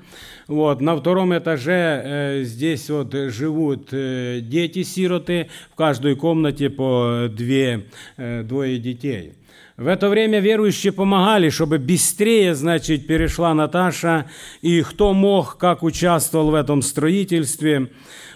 Вот, 0.46 0.80
на 0.80 0.96
втором 0.96 1.36
этаже 1.36 2.02
э, 2.04 2.42
здесь 2.44 2.88
вот 2.88 3.12
живут 3.12 3.88
э, 3.92 4.40
дети-сироты, 4.40 5.50
в 5.72 5.74
каждой 5.74 6.16
комнате 6.16 6.70
по 6.70 7.26
две, 7.28 7.86
э, 8.16 8.42
двое 8.42 8.78
детей. 8.78 9.34
В 9.76 9.87
это 9.87 10.11
время 10.11 10.40
верующие 10.40 10.92
помогали, 10.92 11.48
чтобы 11.48 11.78
быстрее, 11.78 12.54
значит, 12.54 13.06
перешла 13.06 13.54
Наташа, 13.54 14.26
и 14.61 14.82
кто 14.82 15.14
мог, 15.14 15.56
как 15.56 15.82
участвовал 15.82 16.50
в 16.50 16.54
этом 16.54 16.82
строительстве. 16.82 17.90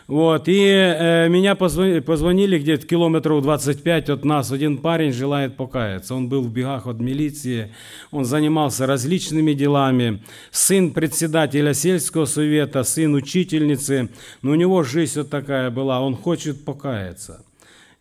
Вот, 0.07 0.47
и 0.47 0.63
э, 0.65 1.29
меня 1.29 1.57
позвонили, 1.57 1.99
позвонили 1.99 2.59
где-то 2.59 2.87
километров 2.87 3.43
25 3.43 4.09
от 4.11 4.25
нас. 4.25 4.53
Один 4.53 4.79
парень 4.79 5.13
желает 5.13 5.57
покаяться. 5.57 6.15
Он 6.15 6.29
был 6.29 6.43
в 6.43 6.51
бегах 6.51 6.87
от 6.87 7.01
милиции, 7.01 7.75
он 8.13 8.25
занимался 8.25 8.87
различными 8.87 9.53
делами. 9.53 10.23
Сын 10.53 10.93
председателя 10.93 11.75
сельского 11.75 12.25
совета, 12.25 12.85
сын 12.85 13.15
учительницы. 13.15 14.09
Но 14.43 14.53
у 14.53 14.55
него 14.55 14.85
жизнь 14.85 15.19
вот 15.19 15.29
такая 15.29 15.71
была, 15.71 16.01
он 16.01 16.15
хочет 16.15 16.65
покаяться. 16.65 17.45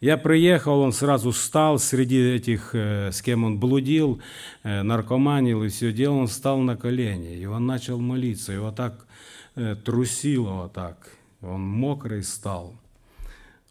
Я 0.02 0.18
приехал, 0.18 0.82
он 0.82 0.92
сразу 0.92 1.32
встал 1.32 1.80
среди 1.80 2.20
этих, 2.20 2.72
э, 2.74 3.12
с 3.12 3.22
кем 3.22 3.46
он 3.46 3.60
блудил, 3.60 4.22
э, 4.64 4.82
наркоманил 4.84 5.64
и 5.64 5.70
все 5.70 5.94
делал, 5.94 6.18
он 6.18 6.28
встал 6.28 6.60
на 6.60 6.76
колени, 6.76 7.38
и 7.38 7.46
он 7.46 7.66
начал 7.66 8.00
молиться, 8.00 8.52
его 8.52 8.72
так 8.72 9.08
э, 9.56 9.76
трусило 9.84 10.64
вот 10.64 10.74
так, 10.74 10.98
он 11.42 11.62
мокрый 11.62 12.24
стал. 12.24 12.76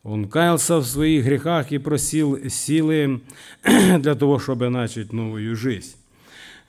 Он 0.03 0.29
каялся 0.29 0.79
в 0.79 0.85
своих 0.85 1.25
грехах 1.25 1.73
и 1.73 1.79
просил 1.79 2.49
силы 2.49 3.23
для 3.63 4.15
того, 4.15 4.39
чтобы 4.39 4.71
начать 4.71 5.13
новую 5.13 5.55
жизнь. 5.57 5.97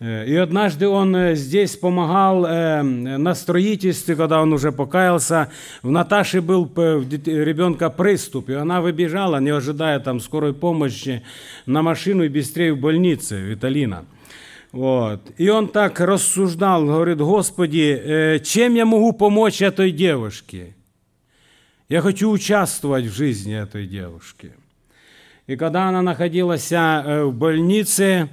И 0.01 0.35
однажды 0.35 0.89
он 0.89 1.35
здесь 1.35 1.77
помогал 1.77 2.41
на 2.41 3.33
строительстве, 3.33 4.17
когда 4.17 4.41
он 4.41 4.51
уже 4.51 4.73
покаялся. 4.73 5.49
В 5.81 5.89
Наташе 5.89 6.41
был 6.41 6.69
ребенка 6.75 7.89
приступ, 7.89 8.49
и 8.49 8.53
она 8.55 8.81
выбежала, 8.81 9.39
не 9.39 9.51
ожидая 9.51 10.01
там 10.01 10.19
скорой 10.19 10.53
помощи, 10.53 11.23
на 11.65 11.81
машину 11.81 12.23
и 12.25 12.27
быстрее 12.27 12.73
в 12.73 12.79
больнице, 12.79 13.39
Виталина. 13.39 14.03
Вот. 14.73 15.21
И 15.37 15.47
он 15.47 15.69
так 15.69 16.01
рассуждал, 16.01 16.85
говорит, 16.85 17.19
Господи, 17.19 18.41
чем 18.43 18.75
я 18.75 18.85
могу 18.85 19.13
помочь 19.13 19.61
этой 19.61 19.91
девушке? 19.91 20.75
Я 21.87 22.01
хочу 22.01 22.29
участвовать 22.29 23.05
в 23.05 23.15
жизни 23.15 23.55
этой 23.55 23.87
девушки. 23.87 24.51
И 25.47 25.55
когда 25.55 25.87
она 25.87 26.01
находилась 26.01 26.69
в 26.69 27.31
больнице, 27.31 28.27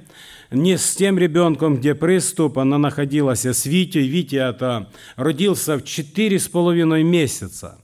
не 0.53 0.77
с 0.77 0.95
тем 0.95 1.17
ребенком, 1.17 1.77
где 1.77 1.95
приступ, 1.95 2.59
она 2.59 2.77
находилась 2.77 3.45
с 3.45 3.65
Витей. 3.65 4.07
Витя 4.07 4.49
это 4.49 4.89
родился 5.15 5.77
в 5.77 5.83
четыре 5.83 6.39
с 6.39 6.47
половиной 6.47 7.03
месяца. 7.03 7.79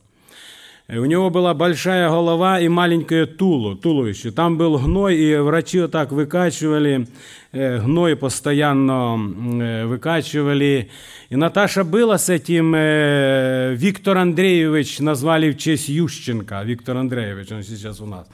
У 0.87 1.05
него 1.05 1.29
была 1.29 1.53
большая 1.53 2.09
голова 2.09 2.59
и 2.59 2.67
маленькое 2.67 3.27
туло, 3.27 3.75
туловище. 3.75 4.31
Там 4.31 4.57
был 4.57 4.79
гной, 4.79 5.17
и 5.17 5.35
врачи 5.35 5.79
вот 5.81 5.91
так 5.91 6.11
выкачивали, 6.11 7.07
э, 7.51 7.79
гной 7.79 8.15
постоянно 8.15 9.15
э, 9.61 9.85
выкачивали. 9.85 10.89
И 11.29 11.35
Наташа 11.35 11.83
была 11.83 12.17
с 12.17 12.29
этим, 12.29 12.73
э, 12.75 13.75
Виктор 13.75 14.17
Андреевич 14.17 14.97
назвали 14.97 15.51
в 15.51 15.59
честь 15.59 15.89
Ющенко, 15.89 16.63
Виктор 16.63 16.97
Андреевич, 16.97 17.51
он 17.51 17.61
сейчас 17.61 18.01
у 18.01 18.07
нас. 18.07 18.27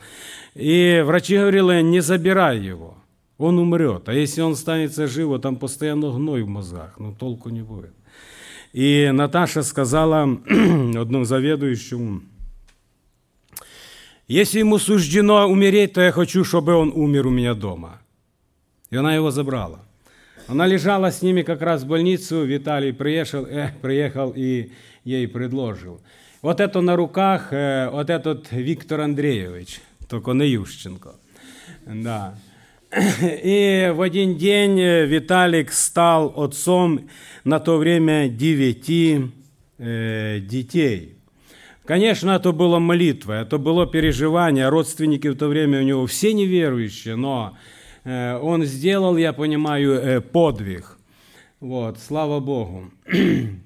И 0.56 1.04
врачи 1.06 1.38
говорили, 1.38 1.82
не 1.82 2.00
забирай 2.00 2.60
его, 2.60 2.96
он 3.38 3.60
умрет. 3.60 4.08
А 4.10 4.14
если 4.14 4.42
он 4.42 4.54
останется 4.54 5.08
живо, 5.08 5.40
там 5.40 5.58
постоянно 5.58 6.12
гной 6.12 6.44
в 6.44 6.48
мозгах, 6.48 6.96
ну 6.98 7.14
толку 7.14 7.50
не 7.50 7.62
будет. 7.62 7.94
И 8.74 9.10
Наташа 9.14 9.64
сказала 9.64 10.24
одному 10.98 11.26
заведующему, 11.26 12.22
если 14.28 14.60
ему 14.60 14.80
суждено 14.80 15.48
умереть, 15.48 15.94
то 15.94 16.02
я 16.02 16.12
хочу, 16.12 16.44
чтобы 16.44 16.74
он 16.74 16.92
умер 16.96 17.28
у 17.28 17.30
меня 17.30 17.54
дома. 17.54 18.02
И 18.90 18.96
она 18.96 19.14
его 19.14 19.30
забрала. 19.30 19.80
Она 20.48 20.66
лежала 20.66 21.12
с 21.12 21.22
ними 21.22 21.44
как 21.44 21.62
раз 21.62 21.84
в 21.84 21.88
больницу, 21.88 22.44
Виталий 22.44 22.92
приехал, 22.92 23.46
э, 23.46 23.72
приехал 23.82 24.34
и 24.36 24.72
ей 25.04 25.28
предложил. 25.28 26.02
Вот 26.42 26.60
это 26.60 26.82
на 26.82 26.96
руках, 26.96 27.52
э, 27.52 27.90
вот 27.92 28.10
этот 28.10 28.52
Виктор 28.52 29.02
Андреевич, 29.02 29.82
только 30.08 30.32
не 30.34 30.48
Ющенко. 30.48 31.16
Да. 31.86 32.36
И 32.92 33.92
в 33.94 34.02
один 34.02 34.38
день 34.38 34.80
Виталик 34.80 35.72
стал 35.72 36.34
отцом 36.42 37.10
на 37.44 37.60
то 37.60 37.78
время 37.78 38.30
девяти 38.30 39.32
э, 39.78 40.40
детей. 40.40 41.16
Конечно, 41.86 42.32
это 42.32 42.52
была 42.52 42.80
молитва, 42.80 43.34
это 43.42 43.60
было 43.60 43.86
переживание. 43.86 44.70
Родственники 44.70 45.28
в 45.28 45.36
то 45.36 45.48
время 45.48 45.80
у 45.80 45.84
него 45.84 46.06
все 46.08 46.34
неверующие, 46.34 47.16
но 47.16 47.56
э, 48.04 48.38
он 48.38 48.66
сделал, 48.66 49.18
я 49.18 49.34
понимаю, 49.34 49.94
э, 49.94 50.22
подвиг. 50.22 50.98
Вот, 51.60 52.00
слава 52.00 52.40
Богу. 52.40 52.92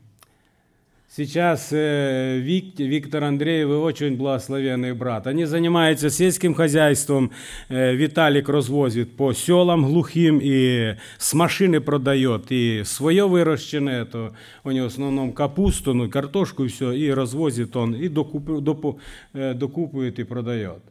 Сейчас 1.17 1.69
э, 1.71 2.41
Виктор 2.41 3.23
Андреев 3.23 3.69
очень 3.69 4.17
благословенный 4.17 4.95
брат. 4.95 5.29
Они 5.29 5.45
занимаются 5.45 6.11
сельским 6.11 6.55
хозяйством. 6.55 7.31
Э, 7.69 7.95
Виталик 7.95 8.49
развозит 8.49 9.17
по 9.17 9.33
селам 9.33 9.85
глухим 9.85 10.41
и 10.43 10.97
с 11.19 11.33
машины 11.35 11.81
продает. 11.81 12.47
И 12.51 12.83
свое 12.85 13.29
выращенное, 13.29 14.03
это 14.03 14.35
у 14.65 14.73
него 14.73 14.89
в 14.89 14.93
основном 14.93 15.33
капусту, 15.33 15.95
ну, 15.95 16.11
картошку 16.11 16.65
и 16.65 16.69
все, 16.69 16.91
и 16.91 17.09
развозит 17.11 17.77
он, 17.77 17.95
и 17.95 18.09
докуп, 18.09 18.47
доп, 18.61 18.99
э, 19.35 19.55
докупывает 19.55 20.19
и 20.19 20.25
продает. 20.25 20.83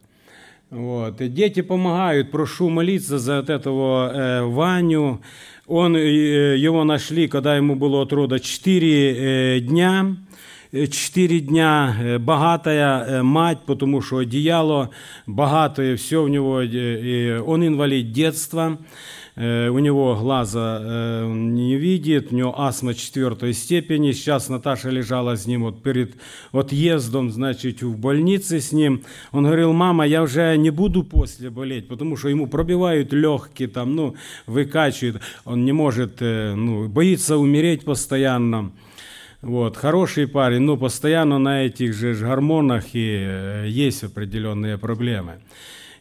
Вот. 0.69 1.19
И 1.19 1.28
дети 1.28 1.62
помогают, 1.62 2.32
прошу 2.32 2.69
молиться 2.69 3.19
за 3.19 3.41
вот 3.41 3.50
этого 3.50 4.12
э, 4.13 4.43
Ваню. 4.43 5.22
Он, 5.68 5.94
э, 5.96 6.57
его 6.57 6.83
нашли, 6.85 7.28
когда 7.28 7.54
ему 7.54 7.76
было 7.76 8.00
от 8.00 8.12
рода 8.14 8.40
4 8.40 9.59
э, 9.59 9.61
дня. 9.61 10.16
4 10.72 11.40
дня 11.40 12.18
богатая 12.20 13.22
мать, 13.22 13.61
потому 13.66 14.02
что 14.02 14.18
одеяло 14.18 14.90
богатое, 15.26 15.96
все 15.96 16.22
в 16.22 16.28
него, 16.28 16.57
он 16.57 17.66
инвалид 17.66 18.12
детства. 18.12 18.78
Э, 19.38 19.68
у 19.68 19.79
него 19.79 20.16
глаза 20.16 20.81
э, 20.83 21.27
не 21.33 21.77
видит, 21.77 22.33
у 22.33 22.35
него 22.35 22.61
астма 22.61 22.92
четвертой 22.94 23.53
степени. 23.53 24.11
Сейчас 24.11 24.48
Наташа 24.48 24.90
лежала 24.90 25.37
с 25.37 25.46
ним 25.46 25.62
вот 25.62 25.81
перед 25.81 26.16
отъездом, 26.51 27.31
значит, 27.31 27.83
в 27.83 27.96
больнице 27.96 28.59
с 28.59 28.72
ним. 28.72 29.05
Он 29.31 29.44
говорил, 29.44 29.72
мама, 29.72 30.05
я 30.09 30.24
уже 30.24 30.57
не 30.57 30.70
буду 30.70 31.05
после 31.05 31.51
болеть, 31.51 31.87
потому 31.87 32.16
что 32.16 32.29
ему 32.29 32.48
пробивают 32.48 33.12
легкие, 33.12 33.68
там, 33.68 33.94
ну, 33.94 34.16
выкачивают. 34.46 35.22
Он 35.44 35.64
не 35.64 35.72
может, 35.72 36.16
э, 36.18 36.55
ну, 36.57 36.88
боится 36.88 37.37
умереть 37.37 37.85
постоянно. 37.85 38.72
Вот, 39.40 39.77
хороший 39.77 40.27
парень, 40.27 40.62
но 40.62 40.77
постоянно 40.77 41.38
на 41.38 41.64
этих 41.64 41.94
же 41.94 42.12
гормонах 42.12 42.87
и 42.92 43.64
есть 43.68 44.03
определенные 44.03 44.79
проблемы. 44.79 45.35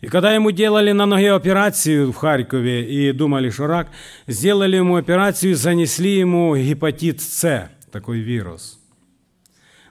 И 0.02 0.08
когда 0.08 0.34
ему 0.34 0.52
делали 0.52 0.92
на 0.92 1.06
ноге 1.06 1.34
операцию 1.34 2.12
в 2.12 2.16
Харькове 2.16 2.86
и 2.86 3.12
думали, 3.12 3.50
что 3.50 3.68
рак, 3.68 3.90
сделали 4.28 4.78
ему 4.78 4.96
операцию, 4.96 5.56
занесли 5.56 6.20
ему 6.20 6.56
гепатит 6.56 7.22
С, 7.22 7.70
такой 7.92 8.20
вирус. 8.20 8.80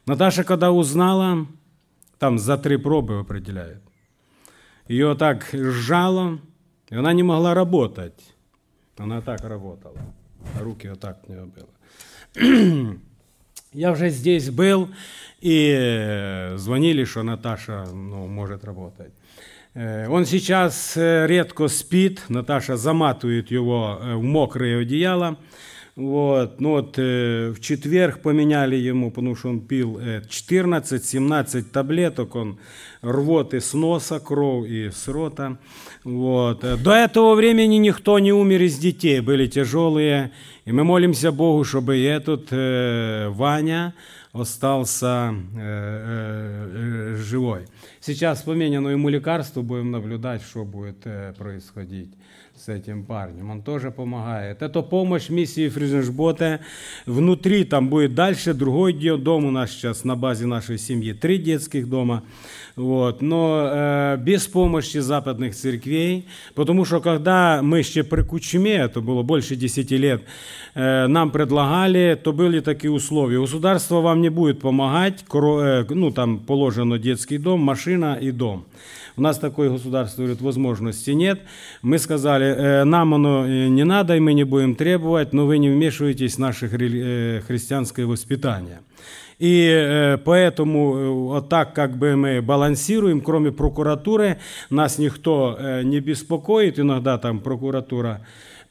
Наташа, 0.07 0.45
когда 0.45 0.71
узнала, 0.71 1.47
там 2.19 2.38
за 2.38 2.57
три 2.57 2.77
пробы 2.77 3.19
определяют, 3.19 3.83
ее 4.87 5.16
так 5.16 5.49
сжало, 5.53 6.38
и 6.88 6.95
она 6.95 7.12
не 7.12 7.25
могла 7.25 7.55
работать. 7.55 8.35
Она 8.97 9.21
так 9.21 9.40
работала. 9.40 9.99
А 10.55 10.62
руки 10.62 10.88
вот 10.88 11.01
так 11.01 11.19
у 11.27 11.33
нее 11.33 11.47
было. 11.47 12.97
Я 13.73 13.92
уже 13.92 14.09
здесь 14.11 14.51
был, 14.51 14.88
и 15.40 16.53
звонили, 16.55 17.05
что 17.05 17.23
Наташа 17.23 17.85
ну, 17.92 18.27
может 18.27 18.64
работать. 18.64 19.12
Э, 19.76 20.08
он 20.08 20.24
сейчас 20.24 20.96
э, 20.96 21.26
редко 21.26 21.68
спит, 21.68 22.22
Наташа 22.28 22.78
заматывает 22.78 23.50
его 23.50 23.98
э, 24.00 24.14
в 24.14 24.22
мокрое 24.22 24.80
одеяло. 24.80 25.36
Вот, 25.96 26.60
ну 26.60 26.72
вот 26.72 26.98
в 26.98 27.56
четверг 27.62 28.20
поменяли 28.20 28.76
ему, 28.76 29.10
потому 29.10 29.34
что 29.34 29.48
он 29.48 29.60
пил 29.60 29.98
14-17 29.98 31.62
таблеток, 31.72 32.34
он 32.34 32.58
рвоты 33.00 33.62
с 33.62 33.72
носа, 33.72 34.20
кровь 34.20 34.68
и 34.68 34.90
с 34.90 35.08
рота. 35.08 35.56
Вот. 36.04 36.60
До 36.60 36.92
этого 36.92 37.34
времени 37.34 37.76
никто 37.76 38.18
не 38.18 38.30
умер 38.30 38.60
из 38.60 38.76
детей, 38.76 39.20
были 39.20 39.46
тяжелые. 39.46 40.32
И 40.66 40.72
мы 40.72 40.84
молимся 40.84 41.32
Богу, 41.32 41.64
чтобы 41.64 41.98
этот 41.98 42.48
э, 42.50 43.28
Ваня 43.30 43.94
остался 44.36 45.34
э, 45.56 47.15
э, 47.15 47.15
живой. 47.17 47.67
Сейчас 47.99 48.41
поменяно 48.41 48.89
ему 48.89 49.10
лекарство, 49.10 49.62
будем 49.62 49.91
наблюдать, 49.91 50.41
что 50.41 50.63
будет 50.63 50.97
э, 51.06 51.34
происходить 51.38 52.12
с 52.56 52.69
этим 52.69 53.06
парнем. 53.06 53.49
Он 53.49 53.62
тоже 53.62 53.91
помогает. 53.91 54.62
Это 54.62 54.82
помощь 54.82 55.30
миссии 55.30 55.67
Фризеншбота. 55.67 56.60
Внутри 57.06 57.63
там 57.63 57.89
будет 57.89 58.13
дальше 58.13 58.54
другой 58.54 58.93
дом 58.93 59.45
у 59.45 59.51
нас 59.51 59.71
сейчас 59.71 60.04
на 60.04 60.15
базе 60.15 60.45
нашей 60.45 60.77
семьи. 60.77 61.13
Три 61.13 61.38
детских 61.38 61.89
дома. 61.89 62.23
Вот. 62.76 63.22
Но 63.22 63.70
э, 63.72 64.16
без 64.18 64.46
помощи 64.46 64.98
западных 64.98 65.54
церквей, 65.54 66.26
потому 66.54 66.84
что 66.84 67.00
когда 67.00 67.60
мы 67.62 67.78
еще 67.78 68.04
при 68.04 68.20
Кучме, 68.20 68.74
это 68.74 69.00
было 69.00 69.22
больше 69.22 69.56
10 69.56 69.90
лет, 69.92 70.22
э, 70.74 71.06
нам 71.06 71.30
предлагали, 71.30 72.20
то 72.22 72.34
были 72.34 72.60
такие 72.60 72.90
условия. 72.90 73.40
Государство 73.40 74.02
вам 74.02 74.20
не 74.20 74.28
будет 74.28 74.60
помогать, 74.60 75.24
э, 75.32 75.84
ну 75.88 76.10
там 76.10 76.38
положено 76.38 76.98
детский 76.98 77.38
дом, 77.38 77.60
машина 77.60 78.18
и 78.20 78.30
дом. 78.30 78.66
У 79.16 79.22
нас 79.22 79.38
такой 79.38 79.70
государство, 79.70 80.22
говорит, 80.22 80.42
возможности 80.42 81.12
нет. 81.12 81.40
Мы 81.80 81.98
сказали, 81.98 82.46
э, 82.46 82.84
нам 82.84 83.14
оно 83.14 83.46
э, 83.46 83.68
не 83.68 83.84
надо, 83.84 84.14
и 84.14 84.20
мы 84.20 84.34
не 84.34 84.44
будем 84.44 84.74
требовать, 84.74 85.32
но 85.32 85.46
вы 85.46 85.56
не 85.56 85.70
вмешиваетесь 85.70 86.34
в 86.34 86.38
наше 86.38 86.66
э, 86.66 87.40
христианское 87.40 88.04
воспитание. 88.04 88.80
И 89.39 90.17
поэтому 90.23 91.27
вот 91.30 91.49
так 91.49 91.73
как 91.73 91.97
бы 91.97 92.15
мы 92.15 92.41
балансируем, 92.41 93.21
кроме 93.21 93.51
прокуратуры, 93.51 94.38
нас 94.69 94.99
никто 94.99 95.58
не 95.84 95.99
беспокоит, 95.99 96.80
иногда 96.80 97.17
там 97.17 97.39
прокуратура 97.39 98.21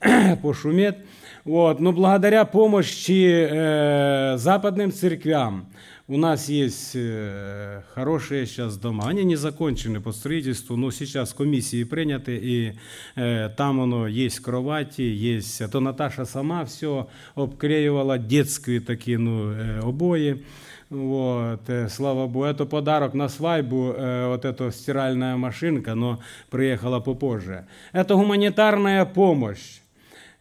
пошумет. 0.42 0.98
Вот. 1.44 1.80
Но 1.80 1.92
благодаря 1.92 2.44
помощи 2.44 4.36
западным 4.36 4.92
церквям, 4.92 5.66
у 6.10 6.16
нас 6.16 6.48
есть 6.48 6.92
э, 6.94 7.82
хорошие 7.94 8.44
сейчас 8.44 8.76
дома. 8.76 9.08
Они 9.08 9.22
не 9.22 9.36
закончены 9.36 10.00
по 10.00 10.10
строительству, 10.10 10.76
но 10.76 10.90
сейчас 10.90 11.32
комиссии 11.32 11.84
приняты, 11.84 12.36
и 12.36 12.72
э, 13.14 13.48
там 13.56 13.80
оно 13.80 14.08
есть 14.08 14.40
кровати, 14.40 15.02
есть. 15.02 15.60
А 15.60 15.68
то 15.68 15.78
Наташа 15.78 16.24
сама 16.24 16.64
все 16.64 17.08
обклеивала, 17.36 18.18
детские 18.18 18.80
такие 18.80 19.18
ну, 19.18 19.52
э, 19.52 19.80
обои. 19.80 20.44
Вот, 20.90 21.60
слава 21.88 22.26
Богу, 22.26 22.44
это 22.44 22.66
подарок 22.66 23.14
на 23.14 23.28
свадьбу, 23.28 23.94
вот 23.94 24.44
эта 24.44 24.72
стиральная 24.72 25.36
машинка, 25.36 25.94
но 25.94 26.18
приехала 26.50 26.98
попозже. 26.98 27.68
Это 27.92 28.16
гуманитарная 28.16 29.04
помощь. 29.04 29.80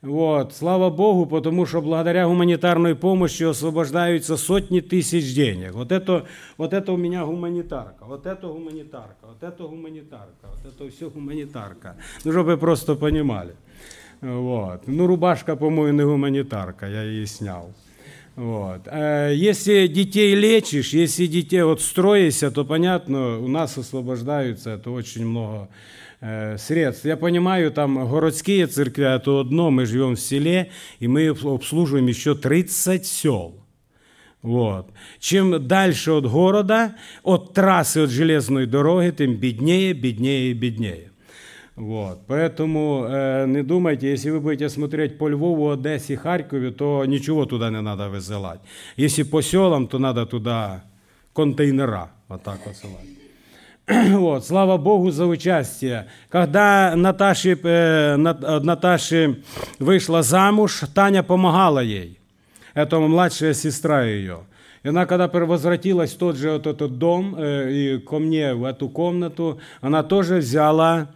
Вот. 0.05 0.53
Слава 0.55 0.91
Богу, 0.91 1.25
потому 1.25 1.65
что 1.65 1.81
благодаря 1.81 2.27
гуманитарной 2.27 2.95
помощи 2.95 3.43
освобождаются 3.43 4.37
сотни 4.37 4.81
тысяч 4.81 5.35
денег. 5.35 5.73
Вот 5.73 5.93
это, 5.93 6.27
вот 6.59 6.75
это 6.75 6.93
у 6.93 6.99
меня 6.99 7.25
гуманитарка, 7.25 8.05
вот 8.05 8.27
это 8.27 8.49
гуманитарка, 8.49 9.27
вот 9.27 9.43
это 9.43 9.65
гуманитарка, 9.65 10.47
вот 10.55 10.73
это 10.73 10.91
все 10.91 11.09
гуманитарка. 11.09 11.97
Ну, 12.23 12.33
чтобы 12.33 12.53
вы 12.53 12.59
просто 12.59 12.97
понимали. 12.97 13.55
Вот. 14.21 14.87
Ну, 14.87 15.07
рубашка, 15.07 15.57
по-моему, 15.57 15.99
не 15.99 16.05
гуманитарка, 16.05 16.87
я 16.87 17.03
ее 17.03 17.27
снял. 17.27 17.73
Вот. 18.37 18.83
Э, 18.87 19.33
если 19.35 19.87
детей 19.87 20.35
лечишь, 20.35 20.93
если 20.93 21.25
детей 21.25 21.63
вот 21.63 21.81
строишься, 21.81 22.51
то 22.51 22.67
понятно, 22.67 23.39
у 23.39 23.49
нас 23.49 23.79
освобождаются, 23.79 24.73
это 24.73 24.91
очень 24.91 25.25
много 25.25 25.69
средств. 26.20 27.06
Я 27.06 27.16
понимаю, 27.16 27.72
там 27.72 28.10
городские 28.10 28.68
церкви, 28.68 29.16
это 29.16 29.40
одно, 29.40 29.72
мы 29.72 29.86
живем 29.86 30.16
в 30.16 30.20
селе, 30.20 30.70
и 31.00 31.08
мы 31.08 31.30
обслуживаем 31.30 32.08
еще 32.08 32.36
30 32.36 33.06
сел. 33.06 33.60
Вот. 34.42 34.90
Чем 35.20 35.68
дальше 35.68 36.12
от 36.12 36.26
города, 36.26 36.96
от 37.24 37.54
трассы, 37.54 38.00
от 38.04 38.10
железной 38.10 38.66
дороги, 38.66 39.12
тем 39.12 39.36
беднее, 39.36 39.94
беднее 39.94 40.52
и 40.52 40.54
беднее. 40.54 41.12
Вот. 41.76 42.20
Поэтому 42.28 43.06
э, 43.08 43.46
не 43.48 43.64
думайте, 43.64 44.10
если 44.10 44.30
вы 44.32 44.40
будете 44.40 44.70
смотреть 44.70 45.18
по 45.18 45.30
Львову, 45.30 45.72
Одессе, 45.72 46.18
Харькове, 46.18 46.72
то 46.72 47.06
ничего 47.06 47.46
туда 47.46 47.70
не 47.70 47.82
надо 47.82 48.10
высылать. 48.10 48.60
Если 48.98 49.24
по 49.24 49.42
селам, 49.42 49.88
то 49.88 49.98
надо 49.98 50.26
туда 50.26 50.84
контейнера 51.34 52.12
вот 52.28 52.44
так 52.44 52.66
высылать. 52.66 53.08
Вот, 54.13 54.47
слава 54.47 54.79
Богу 54.79 55.11
за 55.11 55.27
участие. 55.27 56.07
Когда 56.31 56.95
Наташи, 56.97 57.59
э, 57.63 58.17
Наташи 58.17 59.43
вышла 59.79 60.23
замуж, 60.23 60.83
Таня 60.95 61.23
помогала 61.23 61.81
ей. 61.81 62.19
Это 62.73 62.99
младшая 62.99 63.53
сестра 63.53 64.05
ее. 64.05 64.41
И 64.83 64.89
она, 64.89 65.07
когда 65.07 65.29
возвратилась 65.29 66.13
в 66.13 66.19
тот 66.19 66.37
же 66.37 66.53
вот 66.53 66.67
этот 66.67 66.99
дом 66.99 67.35
э, 67.37 67.71
и 67.73 67.99
ко 67.99 68.19
мне 68.19 68.55
в 68.55 68.65
эту 68.65 68.89
комнату, 68.89 69.61
она 69.83 70.03
тоже 70.03 70.37
взяла 70.37 71.09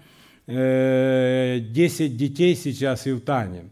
э, 0.47 1.61
10 1.61 2.17
детей 2.17 2.55
сейчас 2.55 3.07
и 3.07 3.13
в 3.13 3.21
Тане. 3.21 3.65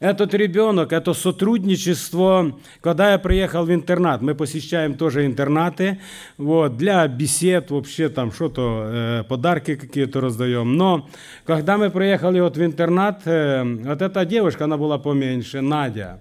Этот 0.00 0.32
ребенок, 0.32 0.92
это 0.92 1.12
сотрудничество, 1.12 2.56
когда 2.80 3.12
я 3.12 3.18
приехал 3.18 3.64
в 3.64 3.74
интернат, 3.74 4.22
мы 4.22 4.36
посещаем 4.36 4.94
тоже 4.94 5.26
интернаты, 5.26 5.98
вот, 6.36 6.76
для 6.76 7.08
бесед, 7.08 7.72
вообще 7.72 8.08
там 8.08 8.30
что-то, 8.30 8.84
э, 8.86 9.24
подарки 9.28 9.74
какие-то 9.74 10.20
раздаем. 10.20 10.76
Но 10.76 11.08
когда 11.44 11.76
мы 11.76 11.90
приехали 11.90 12.38
вот 12.38 12.56
в 12.56 12.64
интернат, 12.64 13.22
э, 13.24 13.64
вот 13.64 14.00
эта 14.00 14.24
девушка, 14.24 14.64
она 14.64 14.76
была 14.76 14.98
поменьше, 14.98 15.62
Надя, 15.62 16.20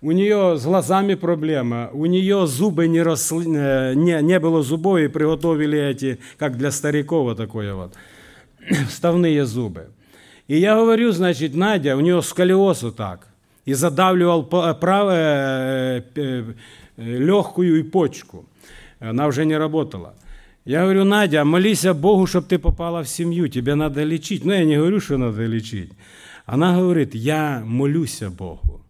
у 0.00 0.12
нее 0.12 0.56
с 0.56 0.64
глазами 0.64 1.12
проблема, 1.12 1.90
у 1.92 2.06
нее 2.06 2.46
зубы 2.46 2.88
не 2.88 3.02
росли, 3.02 3.44
э, 3.54 3.92
не, 3.96 4.22
не 4.22 4.40
было 4.40 4.62
зубов, 4.62 4.98
и 4.98 5.08
приготовили 5.08 5.78
эти, 5.78 6.20
как 6.38 6.56
для 6.56 6.70
стариков, 6.70 7.36
такое 7.36 7.74
вот, 7.74 7.92
вставные 8.88 9.44
зубы. 9.44 9.90
И 10.49 10.57
я 10.57 10.75
говорю, 10.75 11.11
значит, 11.11 11.55
Надя, 11.55 11.95
у 11.97 12.01
нее 12.01 12.21
сколиоз 12.21 12.83
вот 12.83 12.95
так. 12.95 13.27
И 13.65 13.73
задавливал 13.73 14.43
правую, 14.43 15.17
э, 15.17 16.01
э, 16.15 16.53
легкую 16.97 17.79
и 17.79 17.83
почку. 17.83 18.45
Она 18.99 19.27
уже 19.27 19.45
не 19.45 19.57
работала. 19.57 20.13
Я 20.65 20.83
говорю, 20.83 21.03
Надя, 21.03 21.43
молись 21.43 21.85
Богу, 21.85 22.25
чтобы 22.27 22.47
ты 22.47 22.57
попала 22.59 23.03
в 23.03 23.07
семью, 23.07 23.47
тебе 23.47 23.75
надо 23.75 24.03
лечить. 24.03 24.45
Ну, 24.45 24.53
я 24.53 24.63
не 24.63 24.77
говорю, 24.77 24.99
что 24.99 25.17
надо 25.17 25.45
лечить. 25.45 25.91
Она 26.45 26.77
говорит, 26.77 27.15
я 27.15 27.61
молюсь 27.65 28.21
Богу. 28.21 28.81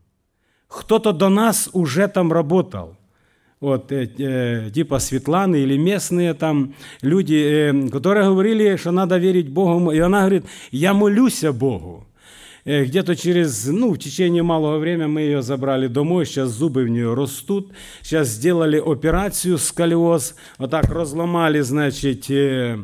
Кто-то 0.68 1.14
до 1.14 1.30
нас 1.30 1.70
уже 1.74 2.08
там 2.08 2.34
работал 2.34 2.98
вот, 3.60 3.92
э, 3.92 4.10
э, 4.18 4.70
типа 4.72 5.00
Светланы 5.00 5.58
или 5.58 5.78
местные 5.78 6.34
там 6.34 6.74
люди, 7.02 7.36
э, 7.36 7.90
которые 7.90 8.26
говорили, 8.26 8.76
что 8.76 8.92
надо 8.92 9.18
верить 9.18 9.50
Богу. 9.50 9.92
И 9.92 10.00
она 10.00 10.20
говорит, 10.20 10.46
я 10.72 10.94
молюсь 10.94 11.44
Богу. 11.44 12.06
Э, 12.66 12.84
где-то 12.84 13.16
через, 13.16 13.68
ну, 13.68 13.94
в 13.94 13.98
течение 13.98 14.44
малого 14.44 14.80
времени 14.80 15.06
мы 15.06 15.22
ее 15.22 15.42
забрали 15.42 15.88
домой, 15.88 16.26
сейчас 16.26 16.50
зубы 16.50 16.84
в 16.84 16.90
нее 16.90 17.14
растут, 17.14 17.72
сейчас 18.02 18.30
сделали 18.30 18.82
операцию 18.84 19.58
сколиоз, 19.58 20.36
вот 20.58 20.72
так 20.72 20.90
разломали, 20.90 21.62
значит, 21.62 22.30
э, 22.30 22.78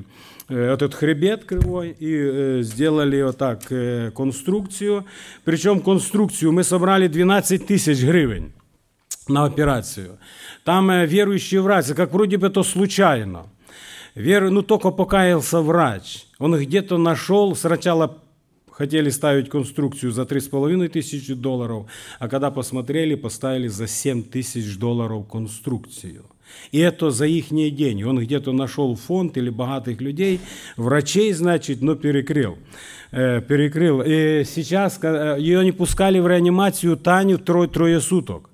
э, 0.50 0.74
этот 0.74 0.94
хребет 0.94 1.46
кривой 1.46 1.96
и 2.00 2.16
э, 2.16 2.60
сделали 2.62 3.24
вот 3.24 3.38
так 3.38 3.72
э, 3.72 4.12
конструкцию. 4.16 5.06
Причем 5.44 5.80
конструкцию 5.80 6.52
мы 6.52 6.64
собрали 6.64 7.08
12 7.08 7.66
тысяч 7.66 8.04
гривен 8.04 8.54
На 9.29 9.45
операцию. 9.45 10.19
Там 10.65 10.91
э, 10.91 11.07
верующий 11.07 11.59
врач, 11.59 11.87
как 11.97 12.13
вроде 12.13 12.37
бы 12.37 12.47
это 12.47 12.63
случайно. 12.63 13.47
Вер, 14.15 14.51
ну, 14.51 14.63
только 14.63 14.91
покаялся 14.91 15.61
врач. 15.61 16.27
Он 16.39 16.57
где-то 16.57 16.97
нашел, 16.97 17.55
сначала 17.55 18.19
хотели 18.71 19.11
ставить 19.11 19.49
конструкцию 19.49 20.13
за 20.13 20.23
3,5 20.23 20.89
тысячи 20.89 21.35
долларов, 21.35 21.87
а 22.19 22.29
когда 22.29 22.51
посмотрели, 22.51 23.15
поставили 23.15 23.69
за 23.69 23.87
7 23.87 24.23
тысяч 24.23 24.79
долларов 24.79 25.27
конструкцию. 25.29 26.25
И 26.73 26.79
это 26.79 27.11
за 27.11 27.27
их 27.27 27.49
деньги. 27.49 28.05
Он 28.05 28.19
где-то 28.19 28.53
нашел 28.53 28.95
фонд 28.95 29.37
или 29.37 29.51
богатых 29.51 30.01
людей, 30.01 30.41
врачей, 30.77 31.33
значит, 31.33 31.83
но 31.83 31.95
перекрыл. 31.95 32.57
Э, 33.13 33.41
перекрыл. 33.41 34.03
И 34.03 34.45
сейчас 34.45 34.99
э, 35.03 35.37
ее 35.39 35.65
не 35.65 35.73
пускали 35.73 36.21
в 36.21 36.27
реанимацию 36.27 36.97
Таню 36.97 37.39
трое, 37.39 37.69
трое 37.69 38.01
суток. 38.01 38.51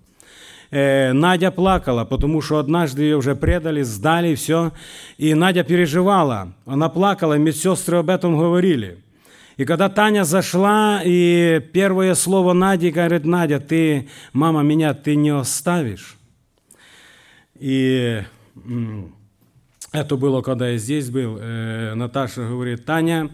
Э, 0.73 1.13
Надя 1.13 1.51
плакала, 1.51 2.07
потому 2.07 2.41
что 2.41 2.57
однажды 2.57 3.03
ее 3.03 3.19
уже 3.19 3.37
предали, 3.37 3.83
сдали, 3.83 4.35
все. 4.35 4.73
И 5.19 5.35
Надя 5.35 5.65
переживала, 5.65 6.55
она 6.65 6.89
плакала, 6.89 7.35
медсестры 7.35 7.99
об 7.99 8.09
этом 8.09 8.39
говорили. 8.39 8.99
И 9.59 9.67
когда 9.67 9.91
Таня 9.91 10.25
зашла, 10.25 11.03
и 11.05 11.61
первое 11.75 12.15
слово 12.15 12.55
Нади 12.55 12.91
говорит, 12.91 13.27
Надя, 13.27 13.61
ты, 13.61 14.09
мама, 14.33 14.63
меня 14.63 14.95
ты 14.95 15.15
не 15.15 15.29
оставишь. 15.29 16.17
И 17.59 18.23
это 19.93 20.17
было, 20.17 20.41
когда 20.41 20.71
я 20.71 20.79
здесь 20.79 21.11
был. 21.11 21.37
Э, 21.39 21.93
Наташа 21.95 22.49
говорит, 22.49 22.87
Таня 22.87 23.29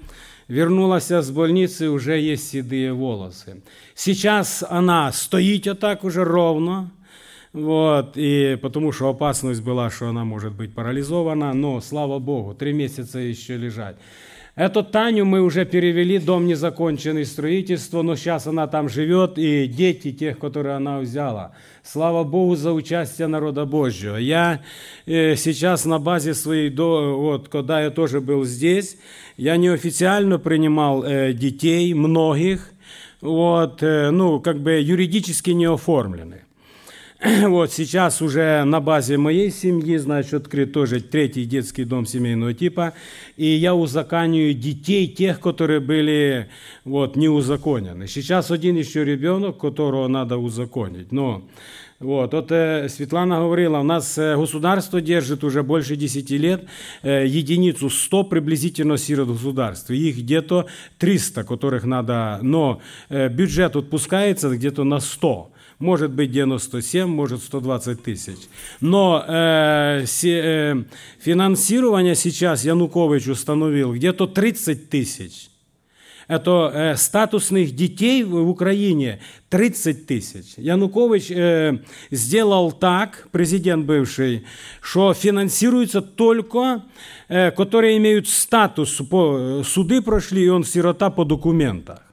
вернулась 0.49 1.13
с 1.13 1.31
больницы, 1.31 1.89
уже 1.89 2.19
есть 2.19 2.51
седые 2.51 2.93
волосы. 2.93 3.63
Сейчас 3.95 4.65
она 4.69 5.13
стоит 5.13 5.67
вот 5.67 5.79
так 5.79 6.03
уже 6.03 6.25
ровно, 6.25 6.91
вот, 7.53 8.13
и 8.17 8.59
потому 8.61 8.93
что 8.93 9.09
опасность 9.09 9.63
была, 9.63 9.91
что 9.91 10.09
она 10.09 10.25
может 10.25 10.53
быть 10.53 10.75
парализована, 10.75 11.55
но, 11.55 11.81
слава 11.81 12.19
Богу, 12.19 12.55
три 12.55 12.73
месяца 12.73 13.19
еще 13.19 13.57
лежать. 13.57 13.97
Эту 14.59 14.83
Таню 14.83 15.25
мы 15.25 15.41
уже 15.41 15.65
перевели, 15.65 16.19
дом 16.19 16.49
незаконченный 16.49 17.25
строительство, 17.25 18.03
но 18.03 18.17
сейчас 18.17 18.49
она 18.49 18.67
там 18.67 18.89
живет, 18.89 19.39
и 19.39 19.69
дети 19.69 20.11
тех, 20.11 20.41
которые 20.41 20.75
она 20.75 20.99
взяла. 20.99 21.53
Слава 21.85 22.25
Богу 22.25 22.57
за 22.57 22.73
участие 22.73 23.29
народа 23.29 23.67
Божьего. 23.67 24.17
Я 24.17 24.61
э, 25.07 25.37
сейчас 25.37 25.85
на 25.85 26.01
базе 26.01 26.35
своей, 26.35 26.71
до, 26.71 27.17
вот, 27.17 27.49
когда 27.49 27.81
я 27.81 27.91
тоже 27.91 28.21
был 28.21 28.45
здесь, 28.45 28.97
я 29.37 29.57
неофициально 29.57 30.41
принимал 30.41 31.05
э, 31.05 31.33
детей, 31.35 31.95
многих, 31.95 32.73
вот, 33.21 33.81
э, 33.85 34.11
ну, 34.11 34.41
как 34.41 34.59
бы 34.61 34.73
юридически 34.73 35.51
не 35.51 35.67
оформленных. 35.67 36.48
Вот 37.49 37.73
сейчас 37.73 38.23
уже 38.23 38.63
на 38.65 38.81
базе 38.81 39.17
моей 39.17 39.51
семьи, 39.51 39.97
значит, 39.97 40.35
открыт 40.35 40.73
тоже 40.73 41.01
третий 41.01 41.45
детский 41.45 41.85
дом 41.85 42.07
семейного 42.07 42.55
типа, 42.55 42.95
и 43.37 43.47
я 43.47 43.75
узаконю 43.75 44.53
детей, 44.53 45.09
тех, 45.09 45.41
которые 45.41 45.81
были 45.81 46.49
вот, 46.85 47.17
не 47.17 47.29
узаконены. 47.29 48.07
Сейчас 48.07 48.53
один 48.53 48.77
еще 48.77 49.05
ребенок, 49.05 49.59
которого 49.59 50.07
надо 50.07 50.39
узаконить. 50.39 51.11
Но 51.11 51.43
вот, 51.99 52.35
вот 52.35 52.53
э, 52.53 52.89
Светлана 52.89 53.41
говорила, 53.41 53.79
у 53.79 53.83
нас 53.83 54.17
э, 54.17 54.37
государство 54.37 55.01
держит 55.01 55.43
уже 55.43 55.65
больше 55.65 55.97
10 55.97 56.31
лет 56.31 56.67
э, 57.03 57.27
единицу 57.27 57.91
100 57.91 58.25
приблизительно 58.25 58.97
сирот 58.97 59.27
государства. 59.27 59.93
Их 59.93 60.19
где-то 60.19 60.67
300, 60.99 61.43
которых 61.43 61.83
надо, 61.83 62.39
но 62.43 62.81
бюджет 63.11 63.75
отпускается 63.75 64.51
где-то 64.51 64.85
на 64.85 65.01
100 65.01 65.51
может 65.79 66.11
быть 66.11 66.33
97, 66.33 67.07
может 67.07 67.43
120 67.43 68.03
тысяч. 68.03 68.39
Но 68.81 69.25
э, 69.27 70.05
се, 70.07 70.41
э, 70.45 70.85
финансирование 71.21 72.15
сейчас 72.15 72.65
Янукович 72.65 73.29
установил 73.29 73.95
где-то 73.95 74.27
30 74.27 74.91
тысяч. 74.91 75.51
Это 76.29 76.71
э, 76.75 76.97
статусных 76.97 77.75
детей 77.75 78.23
в 78.23 78.49
Украине 78.49 79.21
30 79.49 80.07
тысяч. 80.07 80.55
Янукович 80.59 81.31
э, 81.31 81.79
сделал 82.11 82.73
так, 82.73 83.29
президент 83.31 83.87
бывший, 83.87 84.45
что 84.83 85.15
финансируется 85.15 86.03
только, 86.03 86.83
э, 87.29 87.51
которые 87.53 87.97
имеют 87.97 88.29
статус, 88.29 89.01
по, 89.09 89.63
суды 89.65 90.03
прошли, 90.03 90.45
и 90.45 90.49
он 90.49 90.65
сирота 90.65 91.09
по 91.09 91.25
документах. 91.25 92.08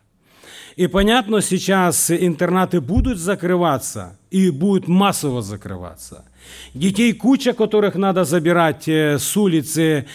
И 0.75 0.87
понятно, 0.87 1.41
сейчас 1.41 2.11
интернаты 2.11 2.81
будут 2.81 3.17
закрываться 3.17 4.17
и 4.29 4.49
будут 4.49 4.89
массово 4.89 5.41
закрываться. 5.41 6.25
Детей 6.73 7.13
куча, 7.13 7.53
которых 7.53 7.95
надо 7.95 8.25
забирать 8.25 8.87
э, 8.87 9.17
с 9.17 9.37
улицы, 9.37 10.05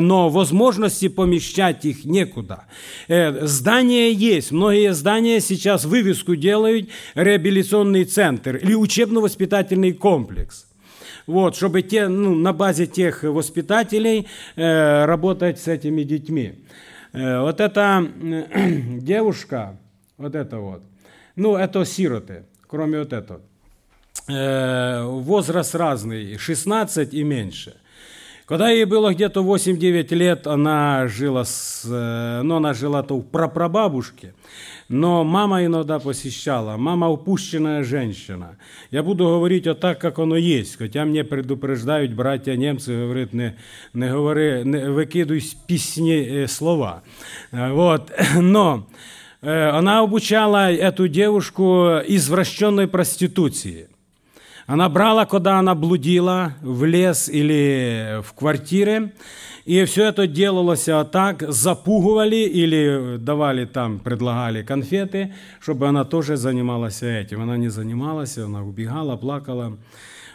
но 0.00 0.28
возможности 0.28 1.08
помещать 1.08 1.84
их 1.84 2.04
некуда. 2.04 2.64
Э, 3.06 3.46
здания 3.46 4.10
есть. 4.12 4.50
Многие 4.50 4.92
здания 4.92 5.40
сейчас 5.40 5.84
вывеску 5.84 6.34
делают 6.34 6.88
реабилитационный 7.14 8.04
центр 8.04 8.56
или 8.56 8.74
учебно-воспитательный 8.74 9.92
комплекс. 9.92 10.66
Вот, 11.28 11.54
чтобы 11.54 11.82
те, 11.82 12.08
ну, 12.08 12.34
на 12.34 12.52
базе 12.52 12.86
тех 12.86 13.22
воспитателей 13.22 14.26
э, 14.56 15.04
работать 15.04 15.60
с 15.60 15.68
этими 15.68 16.02
детьми. 16.02 16.54
Э, 17.12 17.40
вот 17.40 17.60
эта 17.60 18.04
э, 18.22 18.98
девушка, 19.00 19.76
вот 20.16 20.34
это 20.34 20.58
вот, 20.58 20.82
ну, 21.36 21.56
это 21.56 21.84
сироты, 21.84 22.44
кроме 22.66 23.00
вот 23.00 23.12
этого. 23.12 23.40
Э, 24.28 25.02
возраст 25.04 25.74
разный, 25.74 26.38
16 26.38 27.14
и 27.14 27.22
меньше. 27.22 27.76
Когда 28.46 28.68
ей 28.68 28.84
было 28.84 29.14
где-то 29.14 29.42
8-9 29.42 30.14
лет, 30.14 30.46
она 30.48 31.06
жила 31.06 31.44
с, 31.44 31.84
ну, 31.84 32.56
она 32.56 32.74
жила-то 32.74 33.14
у 33.14 33.22
прапрабабушки, 33.22 34.34
но 34.90 35.22
мама 35.22 35.64
иногда 35.64 36.00
посещала. 36.00 36.76
Мама 36.76 37.08
упущенная 37.08 37.84
женщина. 37.84 38.56
Я 38.90 39.04
буду 39.04 39.24
говорить 39.24 39.68
так, 39.78 40.00
как 40.00 40.18
оно 40.18 40.34
есть. 40.34 40.76
Хотя 40.78 41.04
мне 41.04 41.22
предупреждают 41.22 42.12
братья 42.12 42.56
немцы, 42.56 42.92
говорят, 42.96 43.32
не, 43.32 43.56
не 43.94 44.08
говори, 44.08 44.64
не 44.64 44.90
выкидывай 44.90 45.42
пісні 45.66 46.46
слова. 46.48 47.02
Вот. 47.52 48.10
Но 48.36 48.88
она 49.42 50.00
обучала 50.00 50.72
эту 50.72 51.06
девушку 51.06 52.00
извращенной 52.08 52.88
проституции. 52.88 53.89
Она 54.70 54.88
брала, 54.88 55.26
когда 55.26 55.58
она 55.58 55.74
блудила 55.74 56.54
в 56.62 56.84
лес 56.84 57.28
или 57.28 58.22
в 58.22 58.34
квартире, 58.34 59.12
и 59.64 59.84
все 59.84 60.04
это 60.04 60.28
делалось 60.28 60.88
так, 61.10 61.42
запугивали 61.48 62.36
или 62.36 63.16
давали 63.16 63.64
там, 63.64 63.98
предлагали 63.98 64.62
конфеты, 64.62 65.34
чтобы 65.60 65.88
она 65.88 66.04
тоже 66.04 66.36
занималась 66.36 67.02
этим. 67.02 67.42
Она 67.42 67.56
не 67.56 67.66
занималась, 67.66 68.38
она 68.38 68.62
убегала, 68.62 69.16
плакала. 69.16 69.76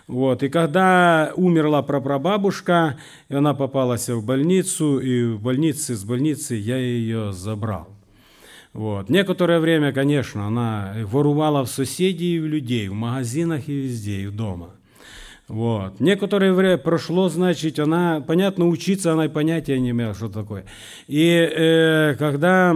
Вот. 0.08 0.44
И 0.44 0.50
когда 0.50 1.32
умерла 1.38 1.82
прапрабабушка, 1.82 2.98
и 3.30 3.36
она 3.36 3.54
попалась 3.54 4.10
в 4.10 4.26
больницу, 4.26 5.00
и 5.00 5.28
в 5.28 5.42
больнице, 5.42 5.96
с 5.96 6.04
больницы 6.04 6.56
я 6.56 6.76
ее 6.76 7.32
забрал. 7.32 7.95
Вот. 8.76 9.10
Некоторое 9.10 9.62
время, 9.62 9.94
конечно, 9.94 10.48
она 10.48 10.94
воровала 11.06 11.64
в 11.64 11.70
соседей 11.70 12.36
и 12.36 12.40
в 12.40 12.46
людей, 12.46 12.90
в 12.90 12.94
магазинах 12.94 13.70
и 13.70 13.72
везде, 13.72 14.24
и 14.24 14.28
дома. 14.28 14.72
Вот. 15.48 16.02
Некоторое 16.02 16.52
время 16.52 16.78
прошло, 16.78 17.30
значит, 17.30 17.80
она, 17.80 18.20
понятно, 18.20 18.68
учиться 18.68 19.14
она 19.14 19.28
и 19.28 19.30
понятия 19.30 19.80
не 19.80 19.92
имела, 19.92 20.14
что 20.14 20.28
такое. 20.28 20.66
И 21.08 21.24
э, 21.26 22.16
когда 22.20 22.76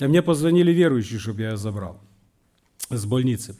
мне 0.00 0.22
позвонили 0.22 0.72
верующие, 0.72 1.18
чтобы 1.18 1.42
я 1.42 1.50
ее 1.50 1.56
забрал 1.58 2.00
с 2.88 3.04
больницы. 3.04 3.54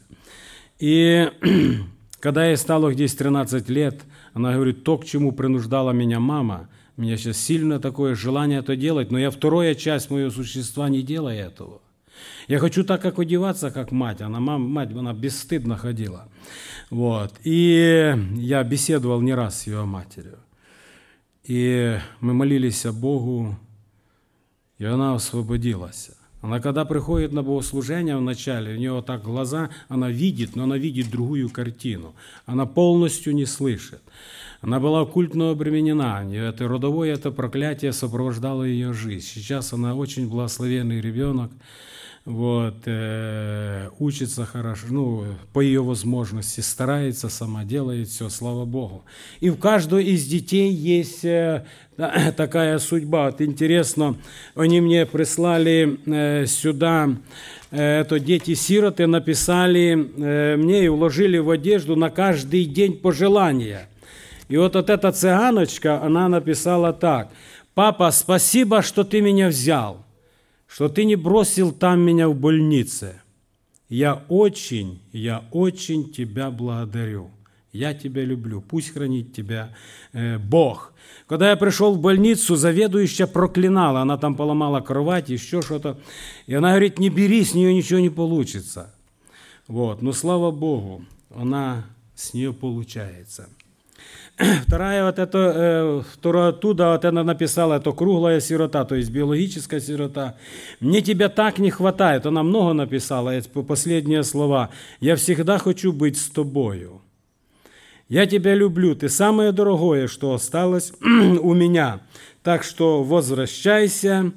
И 0.79 1.29
когда 2.19 2.47
ей 2.47 2.57
стало 2.57 2.91
здесь 2.91 3.13
13 3.13 3.69
лет, 3.69 4.01
она 4.33 4.55
говорит, 4.55 4.83
то, 4.83 4.97
к 4.97 5.05
чему 5.05 5.31
принуждала 5.31 5.91
меня 5.91 6.19
мама– 6.19 6.69
у 6.97 7.01
меня 7.01 7.17
сейчас 7.17 7.37
сильно 7.37 7.79
такое 7.79 8.15
желание 8.15 8.59
это 8.59 8.75
делать, 8.75 9.11
но 9.11 9.19
я 9.19 9.31
вторая 9.31 9.75
часть 9.75 10.09
моего 10.09 10.29
существа 10.29 10.89
не 10.89 11.01
делаю 11.01 11.37
этого. 11.37 11.81
Я 12.47 12.59
хочу 12.59 12.83
так, 12.83 13.01
как 13.01 13.17
одеваться, 13.19 13.71
как 13.71 13.91
мать. 13.91 14.21
Она, 14.21 14.39
мам, 14.39 14.61
мать, 14.69 14.91
она 14.91 15.13
бесстыдно 15.13 15.77
ходила. 15.77 16.29
Вот. 16.89 17.33
И 17.43 18.13
я 18.35 18.63
беседовал 18.63 19.21
не 19.21 19.33
раз 19.33 19.61
с 19.61 19.67
ее 19.67 19.85
матерью. 19.85 20.37
И 21.43 21.97
мы 22.19 22.33
молились 22.33 22.85
о 22.85 22.93
Богу, 22.93 23.57
и 24.77 24.85
она 24.85 25.15
освободилась. 25.15 26.11
Она 26.41 26.59
когда 26.59 26.85
приходит 26.85 27.33
на 27.33 27.43
богослужение 27.43 28.17
вначале, 28.17 28.73
у 28.73 28.77
нее 28.77 29.03
так 29.05 29.23
глаза, 29.23 29.69
она 29.89 30.09
видит, 30.09 30.55
но 30.55 30.63
она 30.63 30.77
видит 30.77 31.11
другую 31.11 31.49
картину. 31.49 32.15
Она 32.45 32.65
полностью 32.65 33.35
не 33.35 33.45
слышит. 33.45 34.01
Она 34.61 34.79
была 34.79 35.01
оккультно 35.01 35.51
обременена. 35.51 36.23
Это 36.31 36.67
родовое 36.67 37.13
это 37.13 37.31
проклятие 37.31 37.93
сопровождало 37.93 38.63
ее 38.63 38.93
жизнь. 38.93 39.25
Сейчас 39.25 39.73
она 39.73 39.95
очень 39.95 40.27
благословенный 40.27 40.99
ребенок. 40.99 41.51
Вот, 42.23 42.75
э, 42.85 43.89
учится 43.97 44.45
хорошо, 44.45 44.85
ну, 44.91 45.25
по 45.53 45.59
ее 45.59 45.81
возможности, 45.81 46.61
старается 46.61 47.29
сама, 47.29 47.63
делает 47.63 48.09
все, 48.09 48.29
слава 48.29 48.65
Богу. 48.65 49.03
И 49.39 49.49
в 49.49 49.57
каждой 49.57 50.05
из 50.05 50.27
детей 50.27 50.71
есть 50.71 51.25
э, 51.25 51.65
такая 52.37 52.77
судьба. 52.77 53.25
Вот 53.25 53.41
интересно, 53.41 54.17
они 54.53 54.81
мне 54.81 55.07
прислали 55.07 55.99
э, 56.05 56.45
сюда, 56.45 57.09
э, 57.71 58.01
это 58.01 58.19
дети-сироты, 58.19 59.07
написали 59.07 60.11
э, 60.17 60.57
мне 60.57 60.85
и 60.85 60.89
уложили 60.89 61.39
в 61.39 61.49
одежду 61.49 61.95
на 61.95 62.11
каждый 62.11 62.65
день 62.65 62.93
пожелания. 62.93 63.89
И 64.47 64.57
вот, 64.57 64.75
вот 64.75 64.91
эта 64.91 65.11
цыганочка, 65.11 66.03
она 66.03 66.29
написала 66.29 66.93
так. 66.93 67.29
«Папа, 67.73 68.11
спасибо, 68.11 68.83
что 68.83 69.03
ты 69.03 69.21
меня 69.21 69.47
взял, 69.47 70.05
что 70.73 70.87
ты 70.87 71.03
не 71.03 71.15
бросил 71.15 71.73
там 71.73 71.99
меня 71.99 72.29
в 72.29 72.35
больнице. 72.35 73.21
Я 73.89 74.23
очень, 74.29 75.01
я 75.11 75.43
очень 75.51 76.11
тебя 76.11 76.49
благодарю. 76.49 77.29
Я 77.73 77.93
тебя 77.93 78.23
люблю. 78.23 78.61
Пусть 78.61 78.93
хранит 78.93 79.33
тебя 79.33 79.75
э, 80.13 80.37
Бог». 80.37 80.93
Когда 81.27 81.49
я 81.49 81.55
пришел 81.55 81.93
в 81.93 81.99
больницу, 81.99 82.55
заведующая 82.55 83.27
проклинала. 83.27 84.01
Она 84.01 84.17
там 84.17 84.35
поломала 84.35 84.81
кровать, 84.81 85.29
еще 85.29 85.61
что-то. 85.61 85.97
И 86.47 86.53
она 86.53 86.69
говорит, 86.69 86.99
не 86.99 87.09
бери, 87.09 87.43
с 87.43 87.53
нее 87.53 87.73
ничего 87.73 87.99
не 87.99 88.09
получится. 88.09 88.93
Вот. 89.67 90.01
Но 90.01 90.11
слава 90.13 90.51
Богу, 90.51 91.05
она 91.33 91.85
с 92.15 92.33
нее 92.33 92.53
получается. 92.53 93.49
Вторая 94.67 95.05
вот 95.05 95.19
это, 95.19 95.53
э, 95.55 96.01
вторая 96.13 96.49
оттуда 96.49 96.91
вот 96.91 97.05
она 97.05 97.23
написала, 97.23 97.75
это 97.75 97.91
круглая 97.91 98.39
сирота, 98.39 98.85
то 98.85 98.95
есть 98.95 99.11
биологическая 99.11 99.79
сирота. 99.79 100.35
Мне 100.79 101.01
тебя 101.01 101.29
так 101.29 101.59
не 101.59 101.69
хватает. 101.69 102.25
Она 102.25 102.41
много 102.41 102.73
написала, 102.73 103.29
это 103.29 103.61
последние 103.61 104.23
слова. 104.23 104.69
Я 104.99 105.15
всегда 105.15 105.57
хочу 105.57 105.93
быть 105.93 106.17
с 106.17 106.29
тобою. 106.29 107.01
Я 108.09 108.25
тебя 108.25 108.55
люблю, 108.55 108.95
ты 108.95 109.09
самое 109.09 109.51
дорогое, 109.51 110.07
что 110.07 110.33
осталось 110.33 110.93
у 111.01 111.53
меня. 111.53 112.01
Так 112.41 112.63
что 112.63 113.03
возвращайся 113.03 114.31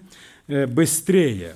э, 0.49 0.67
быстрее. 0.67 1.55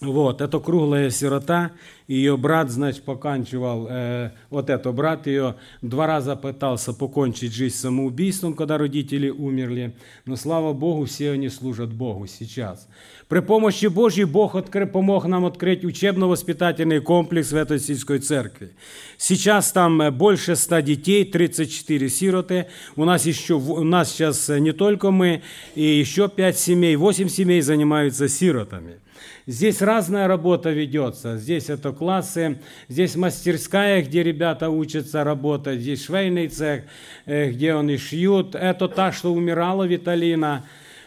Вот, 0.00 0.40
это 0.40 0.60
круглая 0.60 1.10
сирота, 1.10 1.72
ее 2.08 2.38
брат, 2.38 2.70
значит, 2.70 3.02
поканчивал, 3.02 3.86
э, 3.90 4.30
вот 4.48 4.70
это, 4.70 4.92
брат 4.92 5.26
ее 5.26 5.56
два 5.82 6.06
раза 6.06 6.36
пытался 6.36 6.94
покончить 6.94 7.52
жизнь 7.52 7.76
самоубийством, 7.76 8.54
когда 8.54 8.78
родители 8.78 9.28
умерли, 9.28 9.94
но, 10.24 10.36
слава 10.36 10.72
Богу, 10.72 11.04
все 11.04 11.32
они 11.32 11.50
служат 11.50 11.92
Богу 11.92 12.26
сейчас. 12.26 12.88
При 13.28 13.40
помощи 13.40 13.86
Божьей 13.88 14.24
Бог 14.24 14.54
откры, 14.54 14.86
помог 14.86 15.26
нам 15.26 15.44
открыть 15.44 15.84
учебно-воспитательный 15.84 17.02
комплекс 17.02 17.52
в 17.52 17.56
этой 17.56 17.78
сельской 17.78 18.20
церкви. 18.20 18.70
Сейчас 19.18 19.70
там 19.70 20.00
э, 20.00 20.10
больше 20.10 20.56
100 20.56 20.80
детей, 20.80 21.26
34 21.26 22.08
сироты. 22.08 22.68
У 22.96 23.04
нас, 23.04 23.26
еще, 23.26 23.56
у 23.56 23.84
нас 23.84 24.12
сейчас 24.12 24.48
не 24.48 24.72
только 24.72 25.10
мы, 25.10 25.42
и 25.74 25.82
еще 25.82 26.30
5 26.30 26.58
семей, 26.58 26.96
8 26.96 27.28
семей 27.28 27.60
занимаются 27.60 28.28
сиротами. 28.30 29.00
Здесь 29.47 29.83
разная 29.83 30.27
работа 30.27 30.71
ведется. 30.71 31.37
Здесь 31.37 31.69
это 31.69 31.91
классы, 31.91 32.57
здесь 32.89 33.15
мастерская, 33.15 34.01
где 34.01 34.23
ребята 34.23 34.71
учатся 34.71 35.23
работать, 35.23 35.81
здесь 35.81 36.03
швейный 36.03 36.47
цех, 36.47 36.85
э, 37.27 37.51
где 37.51 37.75
они 37.75 37.97
шьют. 37.97 38.55
Это 38.55 38.87
та, 38.87 39.11
что 39.11 39.31
умирала 39.31 39.83
Виталина. 39.83 40.63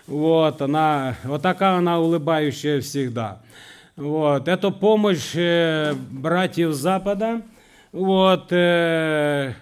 Вот, 0.06 0.62
она, 0.62 1.16
вот 1.24 1.42
такая 1.42 1.78
она 1.78 1.98
улыбающая 1.98 2.80
всегда. 2.80 3.42
Вот, 3.96 4.46
это 4.46 4.70
помощь 4.70 5.32
э, 5.34 5.94
братьев 5.94 6.74
Запада. 6.74 7.42
Вот, 7.90 8.52
э, 8.52 9.52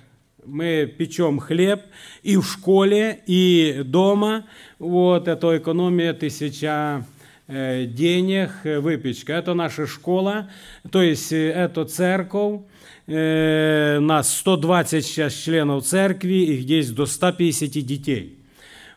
мы 0.45 0.85
печем 0.99 1.39
хлеб 1.39 1.81
и 2.23 2.37
в 2.37 2.45
школе, 2.45 3.23
и 3.27 3.81
дома. 3.87 4.45
Вот, 4.79 5.29
это 5.29 5.57
экономия 5.57 6.13
тысяча 6.13 7.07
денег, 7.49 8.51
э, 8.65 8.81
выпечка. 8.81 9.35
Это 9.35 9.55
наша 9.55 9.87
школа, 9.87 10.51
то 10.91 11.01
есть 11.01 11.33
э, 11.33 11.51
это 11.51 11.85
церковь. 11.85 12.63
Нас 13.09 14.35
120 14.39 15.07
сейчас 15.07 15.33
членов 15.33 15.85
церкви, 15.85 16.35
их 16.35 16.63
здесь 16.63 16.91
до 16.91 17.07
150 17.07 17.71
детей. 17.87 18.37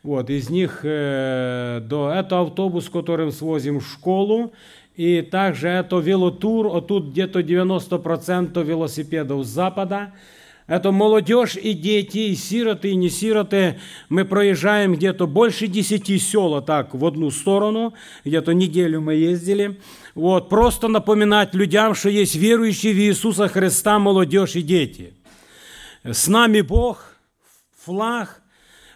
Вот, 0.02 0.32
из 0.32 0.50
них 0.50 0.80
до, 0.82 2.12
это 2.16 2.41
автобус, 2.41 2.89
которым 2.89 3.32
свозим 3.32 3.82
в 3.82 3.88
школу, 3.88 4.52
И 4.95 5.22
также 5.22 5.68
это 5.68 6.00
велотур, 6.00 6.76
а 6.76 6.82
тут 6.82 7.12
где-то 7.12 7.41
90% 7.41 8.64
велосипедов 8.64 9.45
с 9.45 9.50
запада. 9.50 10.12
Это 10.70 10.91
молодежь 10.91 11.55
и 11.55 11.74
дети, 11.74 12.20
и 12.20 12.36
сироты, 12.36 12.91
и 12.91 12.95
не 12.95 13.09
сироты. 13.09 13.80
Мы 14.07 14.24
проезжаем 14.24 14.93
где-то 14.93 15.26
больше 15.26 15.65
10 15.65 16.22
сел 16.22 16.61
так 16.61 16.93
в 16.93 17.03
одну 17.03 17.32
сторону. 17.32 17.95
Где-то 18.24 18.53
неделю 18.53 19.01
мы 19.01 19.15
ездили. 19.15 19.82
Вот, 20.13 20.47
просто 20.47 20.88
напоминать 20.88 21.55
людям, 21.55 21.95
что 21.95 22.09
есть 22.09 22.36
верующие 22.36 22.93
в 22.93 22.97
Иисуса 22.97 23.47
Христа 23.47 23.97
молодежь 23.97 24.55
и 24.55 24.61
дети. 24.61 25.15
С 26.03 26.28
нами 26.28 26.61
Бог, 26.61 27.15
флаг, 27.84 28.39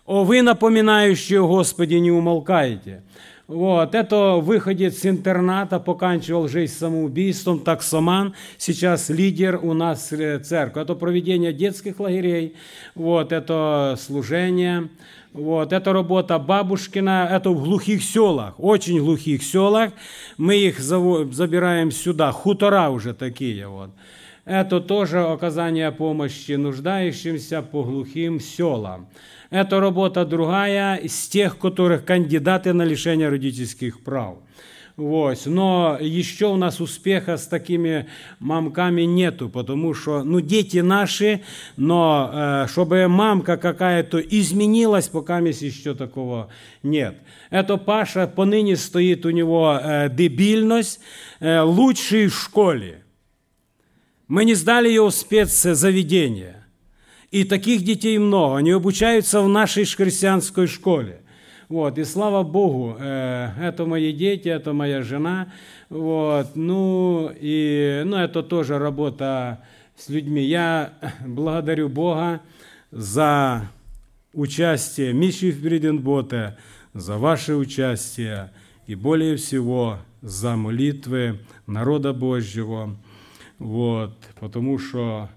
о 0.05 0.25
вы 0.25 0.43
напоминающие 0.43 1.41
Господи 1.41 1.95
не 1.95 2.11
умолкаете. 2.11 3.01
Вот, 3.47 3.93
это 3.93 4.35
выходец 4.35 4.99
с 4.99 5.05
интерната, 5.05 5.77
поканчивал 5.77 6.47
жизнь 6.47 6.73
самоубийством, 6.73 7.59
таксоман, 7.59 8.33
сейчас 8.57 9.09
лидер 9.09 9.59
у 9.61 9.73
нас 9.73 10.07
церкви. 10.07 10.81
Это 10.81 10.95
проведение 10.95 11.51
детских 11.51 11.99
лагерей, 11.99 12.55
вот, 12.95 13.33
это 13.33 13.97
служение, 13.99 14.87
вот, 15.33 15.73
это 15.73 15.91
работа 15.91 16.39
бабушкина, 16.39 17.27
это 17.29 17.49
в 17.49 17.61
глухих 17.61 18.01
селах, 18.01 18.53
очень 18.59 18.99
глухих 18.99 19.43
селах. 19.43 19.91
Мы 20.37 20.55
их 20.55 20.79
забираем 20.79 21.91
сюда, 21.91 22.31
хутора 22.31 22.87
уже 22.89 23.13
такие 23.13 23.67
вот. 23.67 23.89
Это 24.45 24.79
тоже 24.79 25.21
оказание 25.21 25.91
помощи 25.91 26.53
нуждающимся 26.53 27.61
по 27.61 27.83
глухим 27.83 28.39
селам. 28.39 29.07
Это 29.53 29.79
работа 29.79 30.25
другая 30.25 30.95
из 30.95 31.27
тех, 31.27 31.59
которых 31.59 32.05
кандидаты 32.05 32.73
на 32.73 32.81
лишение 32.81 33.29
родительских 33.29 34.03
прав. 34.03 34.37
Вот. 34.97 35.45
Но 35.45 35.95
еще 36.01 36.47
у 36.47 36.55
нас 36.55 36.81
успеха 36.81 37.37
с 37.37 37.45
такими 37.45 38.07
мамками 38.39 39.03
нету, 39.03 39.49
потому 39.49 39.93
что, 39.93 40.23
ну, 40.23 40.41
дети 40.41 40.79
наши, 40.79 41.43
но 41.77 42.31
э, 42.33 42.67
чтобы 42.67 43.07
мамка 43.07 43.57
какая-то 43.57 44.17
изменилась, 44.21 45.07
пока 45.07 45.37
еще 45.37 45.93
такого 45.93 46.49
нет. 46.81 47.15
Это 47.51 47.77
Паша 47.77 48.25
поныне 48.25 48.75
стоит 48.75 49.23
у 49.23 49.29
него 49.29 49.79
э, 49.79 50.09
дебильность, 50.09 50.99
э, 51.39 51.61
лучший 51.61 52.25
в 52.25 52.33
школе. 52.33 53.03
Мы 54.27 54.45
не 54.45 54.55
сдали 54.55 54.89
его 54.89 55.11
в 55.11 55.13
спецзаведение. 55.13 56.62
И 57.33 57.45
таких 57.45 57.83
детей 57.83 58.19
много. 58.19 58.57
Они 58.57 58.69
обучаются 58.69 59.41
в 59.41 59.47
нашей 59.47 59.85
христианской 59.85 60.67
школе. 60.67 61.21
Вот, 61.67 61.97
и 61.97 62.03
слава 62.03 62.43
Богу, 62.43 62.95
э, 62.99 63.49
это 63.59 63.87
мои 63.87 64.13
дети, 64.13 64.49
это 64.49 64.71
моя 64.71 65.01
жена. 65.01 65.51
Вот, 65.89 66.55
ну, 66.55 67.31
и, 67.33 68.03
ну, 68.05 68.17
это 68.17 68.43
тоже 68.43 68.77
работа 68.77 69.63
с 69.97 70.09
людьми. 70.09 70.43
Я 70.43 70.93
благодарю 71.25 71.89
Бога 71.89 72.41
за 72.91 73.67
участие 74.31 75.11
Миши 75.13 75.51
в 75.51 75.59
Бриденботе, 75.59 76.55
за 76.93 77.17
ваше 77.17 77.55
участие 77.55 78.51
и 78.85 78.93
более 78.93 79.37
всего 79.37 79.97
за 80.21 80.55
молитвы 80.55 81.39
народа 81.65 82.13
Божьего. 82.13 82.95
Вот, 83.57 84.13
потому 84.39 84.77
что 84.77 85.29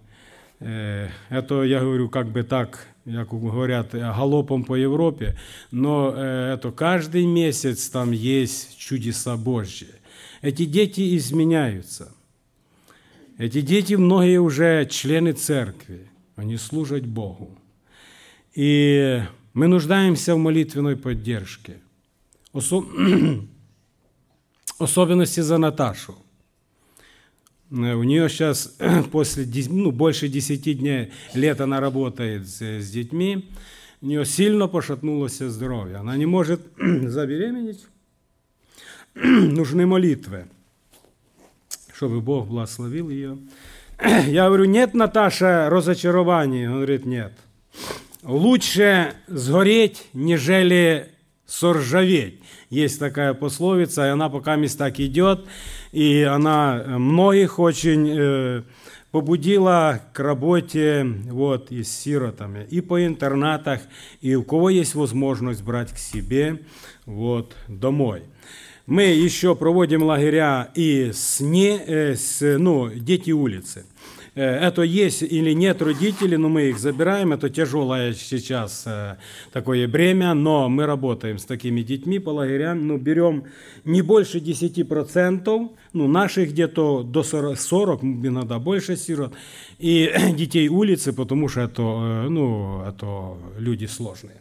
это, 0.59 1.63
я 1.63 1.81
говорю, 1.81 2.09
как 2.09 2.29
бы 2.29 2.43
так, 2.43 2.87
как 3.05 3.29
говорят, 3.29 3.93
галопом 3.93 4.65
по 4.65 4.75
Европе, 4.75 5.37
но 5.71 6.15
это 6.15 6.73
каждый 6.73 7.27
месяц 7.27 7.89
там 7.89 8.13
есть 8.13 8.79
чудеса 8.79 9.37
Божьи. 9.37 9.89
Эти 10.43 10.65
дети 10.65 11.17
изменяются. 11.17 12.13
Эти 13.39 13.61
дети, 13.61 13.95
многие 13.95 14.39
уже 14.39 14.87
члены 14.87 15.33
церкви, 15.33 16.09
они 16.37 16.57
служат 16.57 17.07
Богу. 17.07 17.51
И 18.55 19.23
мы 19.53 19.69
нуждаемся 19.69 20.35
в 20.35 20.39
молитвенной 20.39 20.97
поддержке. 20.97 21.77
Особенности 24.79 25.41
за 25.41 25.59
Наташу. 25.59 26.15
Э, 27.71 27.95
у 27.95 28.03
нее 28.03 28.29
сейчас 28.29 28.77
после 29.13 29.47
ну, 29.69 29.91
больше 29.91 30.29
10 30.29 30.79
дней 30.79 31.13
лет 31.35 31.61
она 31.61 31.81
работает 31.81 32.49
с, 32.49 32.61
с 32.63 32.91
детьми. 32.91 33.49
У 34.03 34.07
нее 34.07 34.25
сильно 34.25 34.69
пошатнулось 34.69 35.39
здоровье. 35.39 35.97
Она 35.97 36.17
не 36.17 36.27
может 36.27 36.61
забеременеть. 36.77 37.87
Нужны 39.15 39.87
молитвы, 39.87 40.47
чтобы 41.95 42.21
Бог 42.21 42.49
благословил 42.49 43.09
ее. 43.09 43.39
Я 44.27 44.49
говорю, 44.49 44.67
нет, 44.67 44.93
Наташа, 44.93 45.71
разочарования. 45.71 46.69
Он 46.69 46.77
говорит, 46.77 47.07
нет. 47.07 47.33
Лучше 48.23 49.15
сгореть, 49.27 50.07
нежели 50.13 51.16
соржаветь. 51.47 52.41
Есть 52.71 52.99
такая 52.99 53.35
пословица, 53.35 54.07
и 54.07 54.11
она 54.11 54.29
пока 54.29 54.57
мест 54.57 54.79
так 54.79 55.01
идет, 55.01 55.47
и 55.93 56.23
она 56.23 56.85
многих 56.87 57.59
очень 57.59 58.09
э, 58.11 58.63
побудила 59.13 60.03
к 60.13 60.21
работе 60.21 61.07
вот, 61.31 61.71
и 61.71 61.83
с 61.83 61.97
сиротами, 61.97 62.67
и 62.69 62.81
по 62.81 63.07
интернатах, 63.07 63.81
и 64.21 64.35
у 64.35 64.43
кого 64.43 64.71
есть 64.71 64.95
возможность 64.95 65.63
брать 65.63 65.93
к 65.93 65.99
себе 65.99 66.61
вот, 67.07 67.57
домой. 67.69 68.25
Мы 68.87 69.05
еще 69.05 69.57
проводим 69.57 70.03
лагеря 70.03 70.71
и 70.75 71.11
с, 71.13 71.41
не, 71.41 71.77
э, 71.77 72.15
с 72.15 72.59
ну, 72.59 72.89
дети 72.89 73.33
улицы. 73.33 73.85
Э, 74.37 74.69
это 74.69 74.83
есть 74.83 75.23
или 75.23 75.53
нет 75.53 75.83
родители, 75.83 76.37
но 76.37 76.49
мы 76.49 76.69
их 76.69 76.79
забираем. 76.79 77.33
Это 77.33 77.49
тяжелое 77.49 78.13
сейчас 78.13 78.85
э, 78.87 79.17
такое 79.53 79.89
бремя, 79.89 80.35
но 80.35 80.69
мы 80.69 80.87
работаем 80.87 81.39
с 81.39 81.45
такими 81.45 81.81
детьми 81.81 82.19
по 82.19 82.31
лагерям. 82.31 82.87
Ну, 82.87 82.99
берем 82.99 83.45
не 83.85 84.03
больше 84.03 84.39
10%, 84.39 85.71
ну, 85.95 86.09
наших 86.09 86.51
где-то 86.51 87.03
до 87.03 87.23
40, 87.23 87.59
40, 87.59 88.03
иногда 88.03 88.59
больше 88.59 88.97
сирот, 88.97 89.33
и 89.79 90.13
детей 90.37 90.69
улицы, 90.69 91.13
потому 91.15 91.49
что 91.49 91.63
это, 91.63 91.83
э, 91.83 92.29
ну, 92.29 92.83
это 92.87 93.39
люди 93.59 93.87
сложные. 93.87 94.37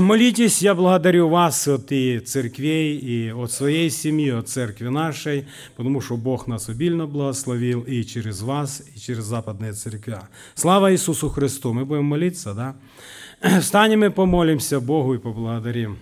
Молитесь, 0.00 0.60
я 0.60 0.74
благодарю 0.74 1.28
вас 1.28 1.66
от 1.66 1.92
и 1.92 2.18
церквей, 2.20 2.98
и 2.98 3.32
от 3.32 3.50
своей 3.52 3.90
семьи, 3.90 4.30
от 4.30 4.48
церкви 4.48 4.88
нашей, 4.88 5.46
потому 5.76 6.02
что 6.02 6.16
Бог 6.16 6.46
нас 6.46 6.68
обильно 6.68 7.06
благословил 7.06 7.80
и 7.80 8.04
через 8.04 8.42
вас, 8.42 8.82
и 8.94 8.98
через 8.98 9.24
западные 9.24 9.72
церкви. 9.72 10.18
Слава 10.54 10.92
Иисусу 10.92 11.30
Христу! 11.30 11.72
Мы 11.72 11.86
будем 11.86 12.04
молиться, 12.04 12.52
да? 12.52 12.76
Встанем 13.60 14.04
и 14.04 14.10
помолимся 14.10 14.78
Богу 14.78 15.14
и 15.14 15.18
поблагодарим. 15.18 15.98